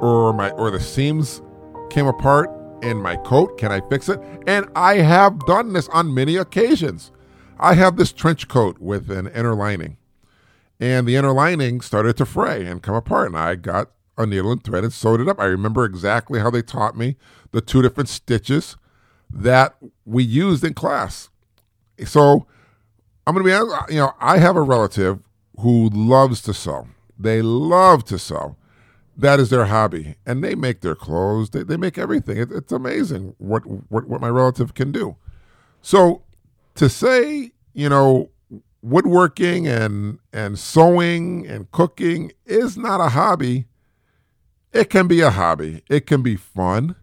or 0.00 0.32
my 0.32 0.50
or 0.52 0.70
the 0.70 0.80
seams 0.80 1.42
came 1.90 2.06
apart 2.06 2.50
in 2.82 2.96
my 2.96 3.16
coat, 3.16 3.58
can 3.58 3.70
I 3.70 3.80
fix 3.88 4.08
it? 4.08 4.20
And 4.46 4.66
I 4.74 4.96
have 4.96 5.38
done 5.46 5.72
this 5.72 5.88
on 5.90 6.14
many 6.14 6.36
occasions. 6.36 7.12
I 7.58 7.74
have 7.74 7.96
this 7.96 8.12
trench 8.12 8.48
coat 8.48 8.78
with 8.80 9.10
an 9.10 9.28
inner 9.28 9.54
lining. 9.54 9.98
And 10.80 11.06
the 11.06 11.14
inner 11.14 11.32
lining 11.32 11.80
started 11.80 12.16
to 12.16 12.26
fray 12.26 12.66
and 12.66 12.82
come 12.82 12.96
apart, 12.96 13.28
and 13.28 13.38
I 13.38 13.54
got 13.54 13.90
a 14.16 14.26
needle 14.26 14.52
and 14.52 14.62
thread 14.62 14.84
and 14.84 14.92
sewed 14.92 15.20
it 15.20 15.28
up. 15.28 15.40
I 15.40 15.44
remember 15.44 15.84
exactly 15.84 16.40
how 16.40 16.50
they 16.50 16.62
taught 16.62 16.96
me 16.96 17.16
the 17.52 17.60
two 17.60 17.82
different 17.82 18.08
stitches 18.08 18.76
that 19.30 19.76
we 20.04 20.22
used 20.22 20.64
in 20.64 20.74
class. 20.74 21.30
So 22.04 22.46
I'm 23.26 23.34
going 23.34 23.44
to 23.44 23.48
be 23.48 23.54
honest, 23.54 23.90
you 23.90 23.98
know, 23.98 24.12
I 24.20 24.38
have 24.38 24.56
a 24.56 24.62
relative 24.62 25.20
who 25.60 25.88
loves 25.90 26.42
to 26.42 26.54
sew. 26.54 26.88
They 27.18 27.40
love 27.42 28.04
to 28.06 28.18
sew. 28.18 28.56
That 29.16 29.38
is 29.38 29.50
their 29.50 29.66
hobby, 29.66 30.16
and 30.24 30.42
they 30.42 30.54
make 30.54 30.80
their 30.80 30.94
clothes. 30.94 31.50
They, 31.50 31.62
they 31.62 31.76
make 31.76 31.98
everything. 31.98 32.38
It, 32.38 32.50
it's 32.50 32.72
amazing 32.72 33.34
what, 33.36 33.62
what 33.90 34.08
what 34.08 34.22
my 34.22 34.28
relative 34.28 34.72
can 34.72 34.90
do. 34.90 35.16
So 35.82 36.22
to 36.76 36.88
say, 36.88 37.52
you 37.74 37.90
know, 37.90 38.30
woodworking 38.80 39.68
and 39.68 40.18
and 40.32 40.58
sewing 40.58 41.46
and 41.46 41.70
cooking 41.70 42.32
is 42.46 42.76
not 42.76 43.00
a 43.00 43.10
hobby. 43.10 43.66
It 44.72 44.88
can 44.88 45.06
be 45.06 45.20
a 45.20 45.30
hobby. 45.30 45.82
It 45.88 46.06
can 46.06 46.22
be 46.22 46.36
fun. 46.36 46.96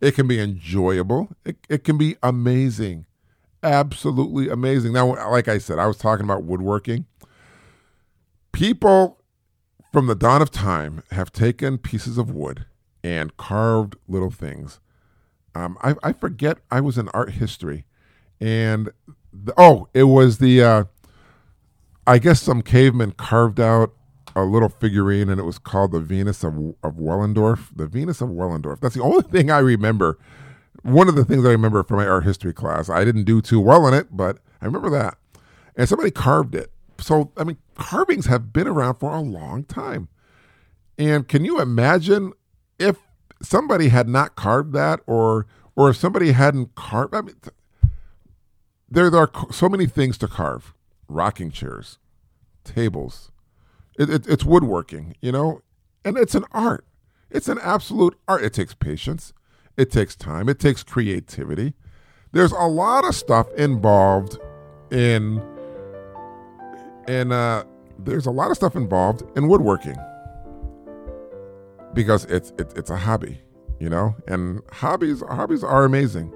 It 0.00 0.14
can 0.14 0.26
be 0.26 0.40
enjoyable. 0.40 1.28
It, 1.44 1.58
it 1.68 1.84
can 1.84 1.98
be 1.98 2.16
amazing. 2.22 3.06
Absolutely 3.62 4.48
amazing. 4.48 4.94
Now, 4.94 5.30
like 5.30 5.48
I 5.48 5.58
said, 5.58 5.78
I 5.78 5.86
was 5.86 5.98
talking 5.98 6.24
about 6.24 6.44
woodworking. 6.44 7.04
People 8.52 9.20
from 9.92 10.06
the 10.06 10.14
dawn 10.14 10.40
of 10.40 10.50
time 10.50 11.02
have 11.10 11.30
taken 11.32 11.76
pieces 11.76 12.16
of 12.16 12.30
wood 12.30 12.64
and 13.02 13.36
carved 13.36 13.96
little 14.08 14.30
things. 14.30 14.80
Um, 15.54 15.76
I, 15.82 15.96
I, 16.02 16.12
forget 16.12 16.58
I 16.70 16.80
was 16.80 16.96
in 16.96 17.08
art 17.08 17.32
history, 17.32 17.84
and 18.40 18.90
the, 19.32 19.52
oh, 19.56 19.88
it 19.92 20.04
was 20.04 20.38
the 20.38 20.62
uh, 20.62 20.84
I 22.06 22.18
guess 22.18 22.40
some 22.40 22.62
caveman 22.62 23.12
carved 23.12 23.58
out 23.58 23.92
a 24.36 24.44
little 24.44 24.68
figurine, 24.68 25.28
and 25.28 25.40
it 25.40 25.44
was 25.44 25.58
called 25.58 25.92
the 25.92 26.00
Venus 26.00 26.44
of 26.44 26.56
of 26.82 26.94
Willendorf. 26.94 27.68
The 27.74 27.86
Venus 27.86 28.20
of 28.20 28.28
Willendorf. 28.30 28.80
That's 28.80 28.94
the 28.94 29.02
only 29.02 29.22
thing 29.30 29.50
I 29.50 29.58
remember. 29.58 30.18
One 30.82 31.08
of 31.08 31.14
the 31.14 31.24
things 31.24 31.44
I 31.44 31.50
remember 31.50 31.82
from 31.82 31.98
my 31.98 32.06
art 32.06 32.24
history 32.24 32.54
class. 32.54 32.88
I 32.88 33.04
didn't 33.04 33.24
do 33.24 33.42
too 33.42 33.60
well 33.60 33.86
in 33.86 33.94
it, 33.94 34.08
but 34.10 34.38
I 34.62 34.66
remember 34.66 34.88
that. 34.90 35.18
And 35.76 35.88
somebody 35.88 36.10
carved 36.10 36.54
it, 36.54 36.70
so 36.98 37.32
I 37.36 37.44
mean, 37.44 37.56
carvings 37.76 38.26
have 38.26 38.52
been 38.52 38.66
around 38.66 38.96
for 38.96 39.12
a 39.12 39.20
long 39.20 39.64
time. 39.64 40.08
And 40.98 41.26
can 41.26 41.44
you 41.44 41.60
imagine 41.60 42.32
if 42.78 42.98
somebody 43.42 43.88
had 43.88 44.08
not 44.08 44.36
carved 44.36 44.72
that, 44.74 45.00
or 45.06 45.46
or 45.76 45.90
if 45.90 45.96
somebody 45.96 46.32
hadn't 46.32 46.74
carved? 46.74 47.14
I 47.14 47.22
mean, 47.22 47.36
there, 48.88 49.08
there 49.10 49.20
are 49.20 49.30
so 49.50 49.68
many 49.68 49.86
things 49.86 50.18
to 50.18 50.28
carve: 50.28 50.74
rocking 51.08 51.50
chairs, 51.50 51.98
tables. 52.64 53.30
It, 53.98 54.10
it, 54.10 54.26
it's 54.26 54.44
woodworking, 54.44 55.16
you 55.20 55.32
know, 55.32 55.62
and 56.04 56.16
it's 56.16 56.34
an 56.34 56.44
art. 56.52 56.86
It's 57.30 57.48
an 57.48 57.58
absolute 57.62 58.18
art. 58.26 58.42
It 58.42 58.52
takes 58.54 58.74
patience. 58.74 59.32
It 59.76 59.90
takes 59.90 60.16
time. 60.16 60.48
It 60.48 60.58
takes 60.58 60.82
creativity. 60.82 61.74
There's 62.32 62.52
a 62.52 62.66
lot 62.66 63.04
of 63.04 63.14
stuff 63.14 63.50
involved 63.54 64.38
in 64.90 65.42
in 67.08 67.32
uh 67.32 67.64
there's 67.98 68.26
a 68.26 68.30
lot 68.30 68.50
of 68.50 68.56
stuff 68.56 68.76
involved 68.76 69.22
in 69.36 69.48
woodworking 69.48 69.96
because 71.92 72.24
it's 72.26 72.52
it's 72.58 72.74
it's 72.74 72.90
a 72.90 72.96
hobby, 72.96 73.40
you 73.78 73.88
know, 73.88 74.14
and 74.26 74.60
hobbies 74.72 75.22
hobbies 75.28 75.64
are 75.64 75.84
amazing. 75.84 76.32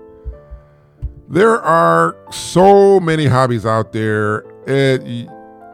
There 1.29 1.61
are 1.63 2.17
so 2.31 3.01
many 3.01 3.27
hobbies 3.27 3.65
out 3.65 3.93
there. 3.93 4.45
It, 4.67 5.03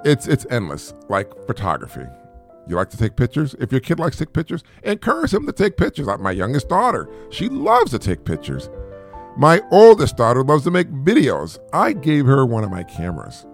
it's 0.05 0.27
it's 0.27 0.47
endless. 0.51 0.95
Like 1.09 1.31
photography. 1.47 2.07
You 2.67 2.77
like 2.77 2.91
to 2.91 2.97
take 2.97 3.17
pictures? 3.17 3.55
If 3.59 3.73
your 3.73 3.81
kid 3.81 3.99
likes 3.99 4.17
to 4.19 4.27
take 4.27 4.33
pictures, 4.33 4.63
encourage 4.85 5.35
him 5.35 5.47
to 5.47 5.53
take 5.53 5.77
pictures. 5.77 6.07
Like 6.07 6.21
my 6.21 6.31
youngest 6.31 6.69
daughter, 6.69 7.09
she 7.31 7.49
loves 7.49 7.91
to 7.93 7.99
take 7.99 8.25
pictures. 8.25 8.71
My 9.37 9.61
oldest 9.71 10.17
daughter 10.17 10.45
loves 10.45 10.65
to 10.65 10.71
make 10.71 10.91
videos. 10.91 11.59
I 11.73 11.93
gave 11.93 12.27
her 12.27 12.45
one 12.45 12.65
of 12.65 12.71
my 12.71 12.83
cameras. 12.83 13.47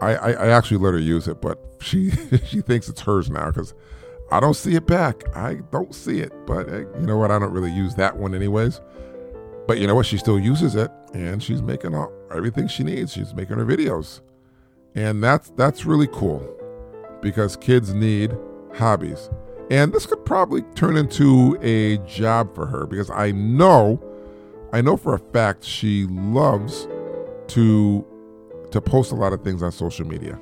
I, 0.00 0.14
I, 0.14 0.30
I 0.32 0.48
actually 0.48 0.78
let 0.78 0.94
her 0.94 1.00
use 1.00 1.28
it, 1.28 1.40
but 1.40 1.58
she 1.80 2.10
she 2.46 2.60
thinks 2.60 2.88
it's 2.88 3.00
hers 3.00 3.30
now 3.30 3.46
because 3.46 3.74
I 4.30 4.40
don't 4.40 4.54
see 4.54 4.74
it 4.74 4.86
back. 4.86 5.22
I 5.36 5.56
don't 5.70 5.94
see 5.94 6.20
it, 6.20 6.32
but 6.46 6.68
uh, 6.68 6.78
you 6.78 7.06
know 7.06 7.16
what? 7.16 7.30
I 7.30 7.38
don't 7.38 7.52
really 7.52 7.72
use 7.72 7.94
that 7.94 8.16
one 8.16 8.34
anyways. 8.34 8.80
But 9.66 9.78
you 9.78 9.86
know 9.86 9.94
what? 9.94 10.06
She 10.06 10.16
still 10.16 10.38
uses 10.38 10.76
it, 10.76 10.90
and 11.14 11.42
she's 11.42 11.62
making 11.62 11.94
all, 11.94 12.12
everything 12.34 12.68
she 12.68 12.82
needs. 12.84 13.12
She's 13.12 13.34
making 13.34 13.58
her 13.58 13.64
videos, 13.64 14.20
and 14.94 15.22
that's 15.22 15.50
that's 15.50 15.84
really 15.84 16.08
cool 16.08 16.46
because 17.22 17.56
kids 17.56 17.94
need 17.94 18.36
hobbies, 18.74 19.30
and 19.70 19.92
this 19.92 20.06
could 20.06 20.24
probably 20.24 20.62
turn 20.74 20.96
into 20.96 21.58
a 21.62 21.98
job 22.06 22.54
for 22.54 22.66
her 22.66 22.86
because 22.86 23.10
I 23.10 23.32
know, 23.32 24.02
I 24.72 24.80
know 24.80 24.96
for 24.96 25.14
a 25.14 25.18
fact 25.18 25.64
she 25.64 26.06
loves 26.06 26.88
to 27.48 28.04
to 28.70 28.80
post 28.80 29.12
a 29.12 29.14
lot 29.14 29.32
of 29.32 29.42
things 29.42 29.62
on 29.62 29.72
social 29.72 30.06
media. 30.06 30.38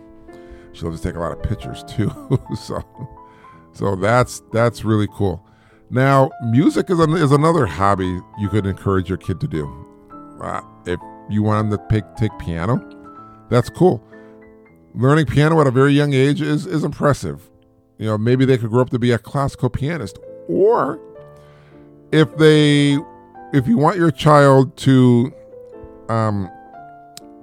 She 0.73 0.85
loves 0.85 1.01
to 1.01 1.09
take 1.09 1.17
a 1.17 1.21
lot 1.21 1.33
of 1.33 1.43
pictures 1.43 1.85
too. 1.89 2.11
so 2.57 2.83
so 3.73 3.97
that's 3.97 4.43
that's 4.53 4.85
really 4.85 5.09
cool. 5.13 5.45
Now, 5.91 6.31
music 6.43 6.91
is, 6.91 6.99
an, 6.99 7.13
is 7.13 7.31
another 7.31 7.67
hobby 7.67 8.21
you 8.39 8.49
could 8.49 8.67
encourage 8.67 9.09
your 9.09 9.19
kid 9.19 9.39
to 9.41 9.47
do. 9.47 9.71
Uh, 10.41 10.61
if 10.87 10.99
you 11.29 11.43
want 11.43 11.71
them 11.71 11.79
to 11.79 11.85
take, 11.89 12.17
take 12.17 12.37
piano, 12.39 12.81
that's 13.49 13.71
cool. 13.71 14.03
Learning 14.95 15.27
piano 15.27 15.61
at 15.61 15.67
a 15.67 15.71
very 15.71 15.93
young 15.93 16.13
age 16.15 16.41
is, 16.41 16.67
is 16.67 16.85
impressive. 16.85 17.51
You 17.99 18.07
know, 18.07 18.19
maybe 18.19 18.45
they 18.45 18.59
could 18.59 18.71
grow 18.71 18.83
up 18.83 18.91
to 18.91 18.99
be 18.99 19.13
a 19.13 19.19
classical 19.19 19.69
pianist. 19.69 20.19
Or 20.49 21.01
if 22.13 22.37
they 22.37 22.99
if 23.53 23.69
you 23.69 23.79
want 23.79 23.97
your 23.97 24.11
child 24.11 24.77
to 24.79 25.33
um, 26.09 26.51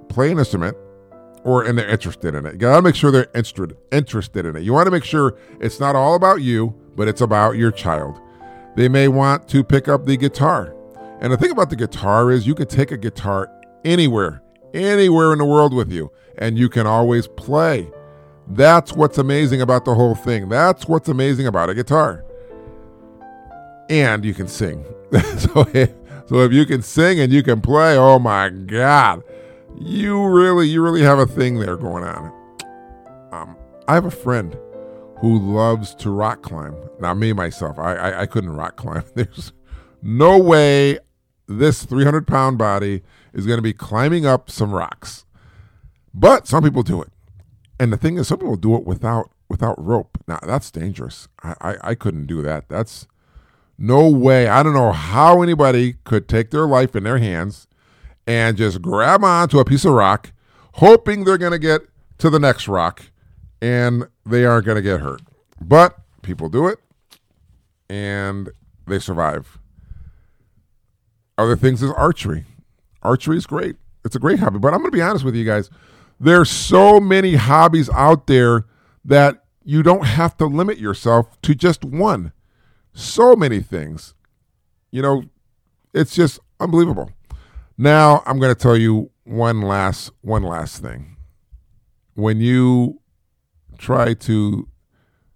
play 0.09 0.31
an 0.31 0.39
instrument, 0.39 0.77
or 1.43 1.65
and 1.65 1.77
they're 1.77 1.89
interested 1.89 2.35
in 2.35 2.45
it. 2.45 2.53
You 2.53 2.59
gotta 2.59 2.81
make 2.81 2.95
sure 2.95 3.11
they're 3.11 3.27
interested 3.33 3.75
interested 3.91 4.45
in 4.45 4.55
it. 4.55 4.63
You 4.63 4.73
want 4.73 4.87
to 4.87 4.91
make 4.91 5.03
sure 5.03 5.37
it's 5.59 5.79
not 5.79 5.95
all 5.95 6.15
about 6.15 6.41
you, 6.41 6.75
but 6.95 7.07
it's 7.07 7.21
about 7.21 7.55
your 7.55 7.71
child. 7.71 8.19
They 8.75 8.87
may 8.87 9.07
want 9.07 9.47
to 9.49 9.63
pick 9.63 9.87
up 9.87 10.05
the 10.05 10.17
guitar. 10.17 10.75
And 11.19 11.31
the 11.31 11.37
thing 11.37 11.51
about 11.51 11.69
the 11.69 11.75
guitar 11.75 12.31
is 12.31 12.47
you 12.47 12.55
can 12.55 12.67
take 12.67 12.91
a 12.91 12.97
guitar 12.97 13.49
anywhere, 13.83 14.41
anywhere 14.73 15.31
in 15.33 15.39
the 15.39 15.45
world 15.45 15.73
with 15.73 15.91
you, 15.91 16.11
and 16.37 16.57
you 16.57 16.69
can 16.69 16.87
always 16.87 17.27
play. 17.27 17.89
That's 18.47 18.93
what's 18.93 19.17
amazing 19.17 19.61
about 19.61 19.85
the 19.85 19.95
whole 19.95 20.15
thing. 20.15 20.49
That's 20.49 20.87
what's 20.87 21.07
amazing 21.07 21.47
about 21.47 21.69
a 21.69 21.73
guitar. 21.73 22.25
And 23.89 24.25
you 24.25 24.33
can 24.33 24.47
sing. 24.47 24.85
so, 25.37 25.67
if, 25.73 25.91
so 26.25 26.39
if 26.39 26.51
you 26.51 26.65
can 26.65 26.81
sing 26.81 27.19
and 27.19 27.31
you 27.31 27.43
can 27.43 27.61
play, 27.61 27.97
oh 27.97 28.19
my 28.19 28.49
God 28.49 29.23
you 29.79 30.25
really, 30.25 30.67
you 30.67 30.81
really 30.81 31.01
have 31.01 31.19
a 31.19 31.25
thing 31.25 31.59
there 31.59 31.77
going 31.77 32.03
on. 32.03 32.31
Um, 33.31 33.57
I 33.87 33.95
have 33.95 34.05
a 34.05 34.11
friend 34.11 34.57
who 35.19 35.39
loves 35.39 35.95
to 35.95 36.09
rock 36.09 36.41
climb. 36.41 36.75
Now, 36.99 37.13
me 37.13 37.33
myself, 37.33 37.79
I, 37.79 37.95
I, 37.95 38.21
I 38.21 38.25
couldn't 38.25 38.51
rock 38.55 38.75
climb. 38.75 39.03
There's 39.15 39.53
no 40.01 40.37
way 40.37 40.99
this 41.47 41.83
300 41.85 42.27
pound 42.27 42.57
body 42.57 43.01
is 43.33 43.45
going 43.45 43.57
to 43.57 43.63
be 43.63 43.73
climbing 43.73 44.25
up 44.25 44.49
some 44.49 44.73
rocks. 44.73 45.25
But 46.13 46.47
some 46.47 46.63
people 46.63 46.83
do 46.83 47.01
it, 47.01 47.09
and 47.79 47.91
the 47.91 47.97
thing 47.97 48.17
is, 48.17 48.27
some 48.27 48.39
people 48.39 48.57
do 48.57 48.75
it 48.75 48.85
without 48.85 49.31
without 49.49 49.83
rope. 49.83 50.17
Now 50.27 50.39
that's 50.43 50.71
dangerous. 50.71 51.27
I, 51.43 51.55
I, 51.61 51.75
I 51.83 51.95
couldn't 51.95 52.25
do 52.25 52.41
that. 52.41 52.69
That's 52.69 53.07
no 53.77 54.09
way. 54.09 54.47
I 54.47 54.63
don't 54.63 54.73
know 54.73 54.91
how 54.91 55.41
anybody 55.41 55.95
could 56.03 56.27
take 56.27 56.51
their 56.51 56.65
life 56.65 56.95
in 56.95 57.03
their 57.03 57.17
hands 57.17 57.67
and 58.27 58.55
just 58.55 58.81
grab 58.81 59.23
onto 59.23 59.59
a 59.59 59.65
piece 59.65 59.85
of 59.85 59.93
rock, 59.93 60.31
hoping 60.75 61.23
they're 61.23 61.37
going 61.37 61.51
to 61.51 61.59
get 61.59 61.81
to 62.19 62.29
the 62.29 62.39
next 62.39 62.67
rock 62.67 63.03
and 63.61 64.07
they 64.25 64.45
aren't 64.45 64.65
going 64.65 64.75
to 64.75 64.81
get 64.81 65.01
hurt. 65.01 65.21
But 65.59 65.97
people 66.21 66.47
do 66.47 66.67
it 66.67 66.79
and 67.89 68.49
they 68.87 68.99
survive. 68.99 69.57
Other 71.37 71.55
things 71.55 71.81
is 71.81 71.91
archery. 71.91 72.45
Archery 73.03 73.37
is 73.37 73.45
great. 73.45 73.77
It's 74.03 74.15
a 74.15 74.19
great 74.19 74.39
hobby. 74.39 74.59
But 74.59 74.73
I'm 74.73 74.79
going 74.79 74.91
to 74.91 74.97
be 74.97 75.01
honest 75.01 75.23
with 75.23 75.35
you 75.35 75.45
guys. 75.45 75.69
There's 76.19 76.49
so 76.49 76.99
many 76.99 77.35
hobbies 77.35 77.89
out 77.89 78.27
there 78.27 78.65
that 79.03 79.43
you 79.63 79.83
don't 79.83 80.05
have 80.05 80.37
to 80.37 80.45
limit 80.45 80.77
yourself 80.77 81.39
to 81.41 81.55
just 81.55 81.83
one. 81.83 82.31
So 82.93 83.35
many 83.35 83.61
things. 83.61 84.13
You 84.91 85.01
know, 85.01 85.23
it's 85.93 86.15
just 86.15 86.39
unbelievable. 86.59 87.11
Now 87.77 88.21
I'm 88.25 88.39
going 88.39 88.53
to 88.53 88.59
tell 88.59 88.77
you 88.77 89.11
one 89.23 89.61
last 89.61 90.11
one 90.21 90.43
last 90.43 90.81
thing. 90.81 91.15
When 92.13 92.39
you 92.39 93.01
try 93.77 94.13
to 94.13 94.67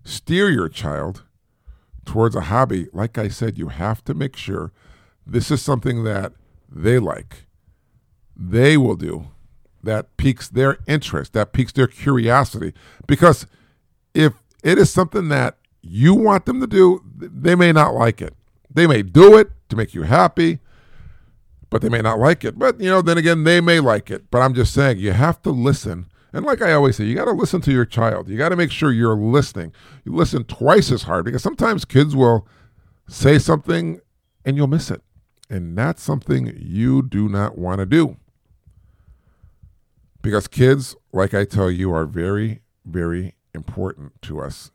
steer 0.03 0.49
your 0.49 0.69
child 0.69 1.23
towards 2.05 2.35
a 2.35 2.41
hobby, 2.41 2.87
like 2.93 3.17
I 3.17 3.29
said, 3.29 3.57
you 3.57 3.69
have 3.69 4.03
to 4.05 4.13
make 4.13 4.35
sure 4.35 4.71
this 5.25 5.49
is 5.49 5.61
something 5.61 6.03
that 6.03 6.33
they 6.69 6.99
like, 6.99 7.44
they 8.35 8.77
will 8.77 8.95
do, 8.95 9.27
that 9.83 10.17
piques 10.17 10.49
their 10.49 10.77
interest, 10.87 11.33
that 11.33 11.53
piques 11.53 11.71
their 11.71 11.87
curiosity. 11.87 12.73
Because 13.07 13.45
if 14.13 14.33
it 14.63 14.77
is 14.77 14.91
something 14.91 15.29
that 15.29 15.57
you 15.81 16.15
want 16.15 16.45
them 16.45 16.59
to 16.59 16.67
do, 16.67 17.01
they 17.15 17.55
may 17.55 17.71
not 17.71 17.93
like 17.93 18.21
it. 18.21 18.33
They 18.73 18.87
may 18.87 19.03
do 19.03 19.37
it 19.37 19.51
to 19.69 19.75
make 19.75 19.93
you 19.93 20.03
happy 20.03 20.59
but 21.75 21.81
they 21.81 21.89
may 21.89 21.99
not 21.99 22.19
like 22.19 22.45
it. 22.45 22.57
But, 22.57 22.79
you 22.79 22.89
know, 22.89 23.01
then 23.01 23.17
again, 23.17 23.43
they 23.43 23.59
may 23.59 23.81
like 23.81 24.09
it. 24.09 24.31
But 24.31 24.39
I'm 24.39 24.53
just 24.53 24.73
saying, 24.73 24.99
you 24.99 25.11
have 25.11 25.41
to 25.41 25.51
listen. 25.51 26.07
And 26.31 26.45
like 26.45 26.61
I 26.61 26.71
always 26.71 26.95
say, 26.95 27.03
you 27.03 27.15
got 27.15 27.25
to 27.25 27.31
listen 27.31 27.59
to 27.61 27.71
your 27.73 27.83
child. 27.83 28.29
You 28.29 28.37
got 28.37 28.49
to 28.49 28.55
make 28.55 28.71
sure 28.71 28.93
you're 28.93 29.17
listening. 29.17 29.73
You 30.05 30.13
listen 30.13 30.45
twice 30.45 30.89
as 30.89 31.03
hard 31.03 31.25
because 31.25 31.43
sometimes 31.43 31.83
kids 31.83 32.15
will 32.15 32.47
say 33.09 33.39
something 33.39 33.99
and 34.45 34.55
you'll 34.55 34.67
miss 34.67 34.89
it. 34.89 35.01
And 35.49 35.77
that's 35.77 36.01
something 36.01 36.55
you 36.57 37.01
do 37.01 37.27
not 37.27 37.57
want 37.57 37.79
to 37.79 37.85
do. 37.85 38.15
Because 40.25 40.47
kids, 40.47 40.95
like 41.13 41.35
I 41.35 41.45
tell 41.45 41.69
you, 41.69 41.93
are 41.93 42.07
very, 42.07 42.61
very 42.83 43.35
important 43.53 44.19
to 44.23 44.39
us. 44.39 44.71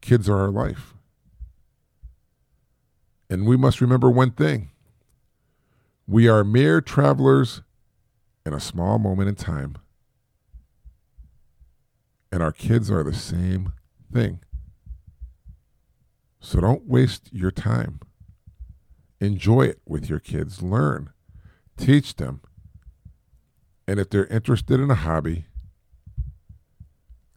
Kids 0.00 0.30
are 0.30 0.38
our 0.38 0.48
life. 0.48 0.94
And 3.28 3.46
we 3.46 3.58
must 3.58 3.82
remember 3.82 4.10
one 4.10 4.30
thing 4.30 4.70
we 6.06 6.26
are 6.26 6.42
mere 6.42 6.80
travelers 6.80 7.60
in 8.46 8.54
a 8.54 8.60
small 8.60 8.98
moment 8.98 9.28
in 9.28 9.34
time. 9.34 9.76
And 12.32 12.42
our 12.42 12.50
kids 12.50 12.90
are 12.90 13.04
the 13.04 13.12
same 13.12 13.74
thing. 14.10 14.40
So 16.40 16.60
don't 16.60 16.86
waste 16.86 17.28
your 17.30 17.50
time. 17.50 18.00
Enjoy 19.20 19.66
it 19.66 19.82
with 19.86 20.08
your 20.08 20.18
kids. 20.18 20.62
Learn, 20.62 21.10
teach 21.76 22.16
them. 22.16 22.40
And 23.86 23.98
if 23.98 24.10
they're 24.10 24.26
interested 24.26 24.80
in 24.80 24.90
a 24.90 24.94
hobby, 24.94 25.46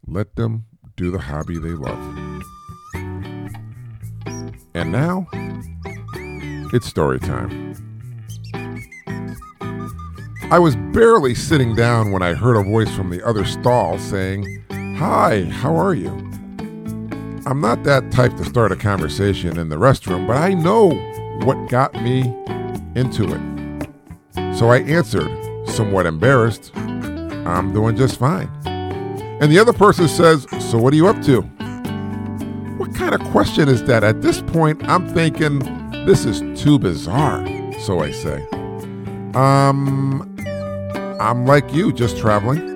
let 0.06 0.36
them 0.36 0.65
do 0.95 1.12
the 1.12 1.19
hobby 1.19 1.58
they 1.58 1.69
love. 1.69 2.41
And 4.75 4.91
now, 4.91 5.27
it's 6.73 6.88
story 6.88 7.19
time. 7.19 7.73
I 10.51 10.60
was 10.60 10.75
barely 10.93 11.34
sitting 11.34 11.75
down 11.75 12.12
when 12.12 12.21
I 12.21 12.34
heard 12.34 12.56
a 12.56 12.63
voice 12.63 12.93
from 12.95 13.10
the 13.10 13.25
other 13.25 13.45
stall 13.45 13.97
saying, 13.97 14.63
Hi, 14.97 15.45
how 15.45 15.75
are 15.75 15.95
you? 15.95 16.10
I'm 17.45 17.60
not 17.60 17.84
that 17.84 18.12
type 18.12 18.38
to 18.38 18.45
start 18.45 18.71
a 18.71 18.75
conversation 18.75 19.58
in 19.58 19.69
the 19.69 19.77
restroom, 19.77 20.27
but 20.27 20.38
I 20.38 20.53
know 20.53 20.91
what 21.45 21.69
got 21.69 21.93
me 21.95 22.21
into 22.95 23.34
it. 23.34 24.56
So 24.56 24.69
I 24.69 24.82
answered, 24.82 25.33
somewhat 25.73 26.05
embarrassed, 26.05 26.71
I'm 26.75 27.73
doing 27.73 27.97
just 27.97 28.19
fine. 28.19 28.49
And 28.65 29.51
the 29.51 29.59
other 29.59 29.73
person 29.73 30.07
says, 30.07 30.45
So 30.71 30.77
what 30.77 30.93
are 30.93 30.95
you 30.95 31.07
up 31.07 31.21
to? 31.23 31.41
What 32.77 32.93
kind 32.95 33.15
of 33.15 33.21
question 33.31 33.67
is 33.67 33.83
that? 33.86 34.03
At 34.03 34.21
this 34.21 34.41
point, 34.41 34.83
I'm 34.88 35.07
thinking, 35.09 35.59
This 36.05 36.25
is 36.25 36.41
too 36.62 36.77
bizarre, 36.79 37.45
so 37.79 37.99
I 37.99 38.12
say. 38.12 38.45
Um, 39.33 40.29
I'm 41.19 41.45
like 41.45 41.73
you, 41.73 41.91
just 41.91 42.17
traveling. 42.17 42.71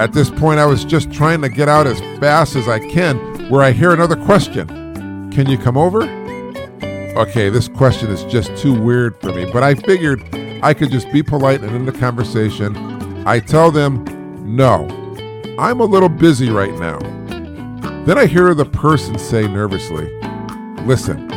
At 0.00 0.12
this 0.12 0.30
point, 0.30 0.58
I 0.58 0.66
was 0.66 0.84
just 0.84 1.12
trying 1.12 1.42
to 1.42 1.48
get 1.48 1.68
out 1.68 1.86
as 1.86 2.00
fast 2.18 2.56
as 2.56 2.68
I 2.68 2.78
can, 2.78 3.16
where 3.48 3.62
I 3.62 3.72
hear 3.72 3.92
another 3.92 4.16
question 4.16 4.66
Can 5.30 5.48
you 5.48 5.56
come 5.56 5.76
over? 5.76 6.02
Okay, 7.16 7.48
this 7.48 7.68
question 7.68 8.10
is 8.10 8.24
just 8.24 8.56
too 8.56 8.72
weird 8.72 9.20
for 9.20 9.32
me, 9.32 9.44
but 9.52 9.62
I 9.62 9.74
figured 9.74 10.22
I 10.62 10.74
could 10.74 10.90
just 10.90 11.10
be 11.10 11.22
polite 11.22 11.62
and 11.62 11.70
end 11.70 11.88
the 11.88 11.92
conversation. 11.92 12.76
I 13.26 13.40
tell 13.40 13.70
them, 13.70 14.04
No, 14.44 14.86
I'm 15.58 15.80
a 15.80 15.84
little 15.84 16.08
busy 16.08 16.50
right 16.50 16.74
now. 16.74 16.98
Then 18.04 18.18
I 18.18 18.26
hear 18.26 18.54
the 18.54 18.64
person 18.64 19.18
say 19.18 19.46
nervously, 19.46 20.10
Listen, 20.86 21.30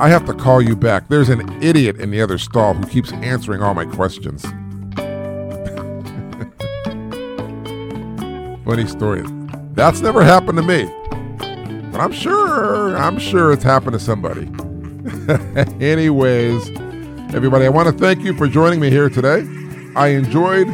I 0.00 0.08
have 0.08 0.26
to 0.26 0.34
call 0.34 0.60
you 0.60 0.76
back. 0.76 1.08
There's 1.08 1.28
an 1.28 1.62
idiot 1.62 2.00
in 2.00 2.10
the 2.10 2.20
other 2.20 2.38
stall 2.38 2.74
who 2.74 2.86
keeps 2.86 3.12
answering 3.12 3.62
all 3.62 3.74
my 3.74 3.84
questions. 3.84 4.42
Funny 8.64 8.86
story. 8.86 9.22
That's 9.74 10.00
never 10.00 10.24
happened 10.24 10.58
to 10.58 10.62
me. 10.62 10.84
But 11.92 12.00
I'm 12.00 12.12
sure, 12.12 12.96
I'm 12.96 13.18
sure 13.18 13.52
it's 13.52 13.62
happened 13.62 13.92
to 13.92 14.00
somebody. 14.00 14.48
Anyways, 15.84 16.70
everybody, 17.34 17.66
I 17.66 17.68
want 17.68 17.88
to 17.88 17.92
thank 17.92 18.20
you 18.20 18.32
for 18.32 18.46
joining 18.46 18.78
me 18.78 18.90
here 18.90 19.10
today. 19.10 19.44
I 19.96 20.08
enjoyed 20.08 20.68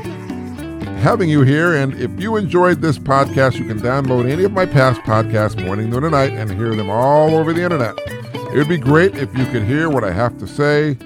having 1.01 1.31
you 1.31 1.41
here, 1.41 1.77
and 1.77 1.95
if 1.95 2.11
you 2.21 2.37
enjoyed 2.37 2.83
this 2.83 2.99
podcast, 2.99 3.59
you 3.59 3.65
can 3.65 3.81
download 3.81 4.31
any 4.31 4.45
of 4.45 4.53
my 4.53 4.67
past 4.67 5.01
podcasts, 5.01 5.65
morning, 5.65 5.89
noon, 5.89 6.05
and 6.05 6.13
night, 6.13 6.33
and 6.33 6.51
hear 6.53 6.75
them 6.75 6.91
all 6.91 7.35
over 7.35 7.55
the 7.55 7.63
internet. 7.63 7.95
It 8.53 8.57
would 8.57 8.69
be 8.69 8.77
great 8.77 9.17
if 9.17 9.35
you 9.39 9.47
could 9.47 9.63
hear 9.63 9.89
what 9.89 10.05
I 10.05 10.13
have 10.13 10.39
to 10.39 10.47
say. 10.47 10.99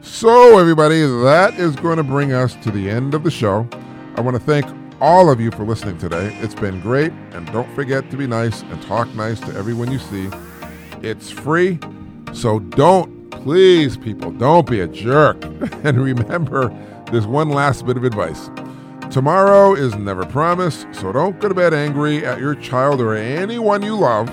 So, 0.00 0.58
everybody, 0.58 1.00
that 1.00 1.54
is 1.58 1.74
going 1.74 1.96
to 1.96 2.04
bring 2.04 2.32
us 2.32 2.54
to 2.62 2.70
the 2.70 2.88
end 2.88 3.12
of 3.12 3.24
the 3.24 3.32
show. 3.32 3.68
I 4.14 4.20
want 4.20 4.36
to 4.36 4.42
thank 4.42 4.64
all 5.00 5.28
of 5.28 5.40
you 5.40 5.50
for 5.50 5.64
listening 5.64 5.98
today. 5.98 6.38
It's 6.40 6.54
been 6.54 6.80
great, 6.80 7.10
and 7.32 7.50
don't 7.52 7.72
forget 7.74 8.08
to 8.12 8.16
be 8.16 8.28
nice 8.28 8.62
and 8.62 8.80
talk 8.82 9.12
nice 9.16 9.40
to 9.40 9.52
everyone 9.56 9.90
you 9.90 9.98
see. 9.98 10.30
It's 11.02 11.30
free, 11.30 11.80
so 12.32 12.60
don't, 12.60 13.19
please, 13.42 13.96
people, 13.96 14.30
don't 14.32 14.68
be 14.68 14.80
a 14.80 14.86
jerk. 14.86 15.42
And 15.84 16.02
remember, 16.02 16.68
there's 17.10 17.26
one 17.26 17.48
last 17.48 17.86
bit 17.86 17.96
of 17.96 18.04
advice. 18.04 18.50
Tomorrow 19.10 19.74
is 19.74 19.94
never 19.96 20.24
promised, 20.26 20.86
so 20.92 21.10
don't 21.10 21.40
go 21.40 21.48
to 21.48 21.54
bed 21.54 21.74
angry 21.74 22.24
at 22.24 22.38
your 22.38 22.54
child 22.54 23.00
or 23.00 23.14
anyone 23.14 23.82
you 23.82 23.96
love. 23.96 24.28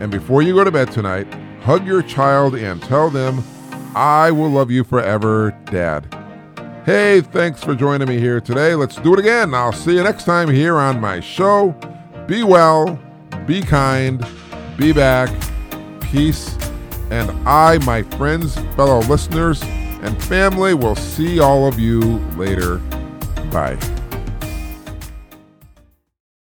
And 0.00 0.10
before 0.10 0.42
you 0.42 0.54
go 0.54 0.64
to 0.64 0.70
bed 0.70 0.90
tonight, 0.90 1.32
hug 1.62 1.86
your 1.86 2.02
child 2.02 2.54
and 2.54 2.82
tell 2.82 3.08
them, 3.08 3.42
I 3.94 4.30
will 4.30 4.50
love 4.50 4.70
you 4.70 4.84
forever, 4.84 5.56
Dad. 5.66 6.14
Hey, 6.84 7.20
thanks 7.20 7.62
for 7.62 7.74
joining 7.74 8.08
me 8.08 8.18
here 8.18 8.40
today. 8.40 8.74
Let's 8.74 8.96
do 8.96 9.14
it 9.14 9.20
again. 9.20 9.54
I'll 9.54 9.72
see 9.72 9.94
you 9.94 10.02
next 10.02 10.24
time 10.24 10.50
here 10.50 10.76
on 10.76 11.00
my 11.00 11.20
show. 11.20 11.70
Be 12.26 12.42
well, 12.42 12.98
be 13.46 13.62
kind, 13.62 14.26
be 14.76 14.92
back, 14.92 15.30
peace, 16.00 16.56
and 17.10 17.30
I, 17.48 17.78
my 17.78 18.02
friends, 18.02 18.54
fellow 18.76 19.00
listeners, 19.00 19.62
and 19.62 20.22
family 20.24 20.74
will 20.74 20.96
see 20.96 21.40
all 21.40 21.66
of 21.66 21.78
you 21.78 22.00
later. 22.36 22.78
Bye. 23.50 23.78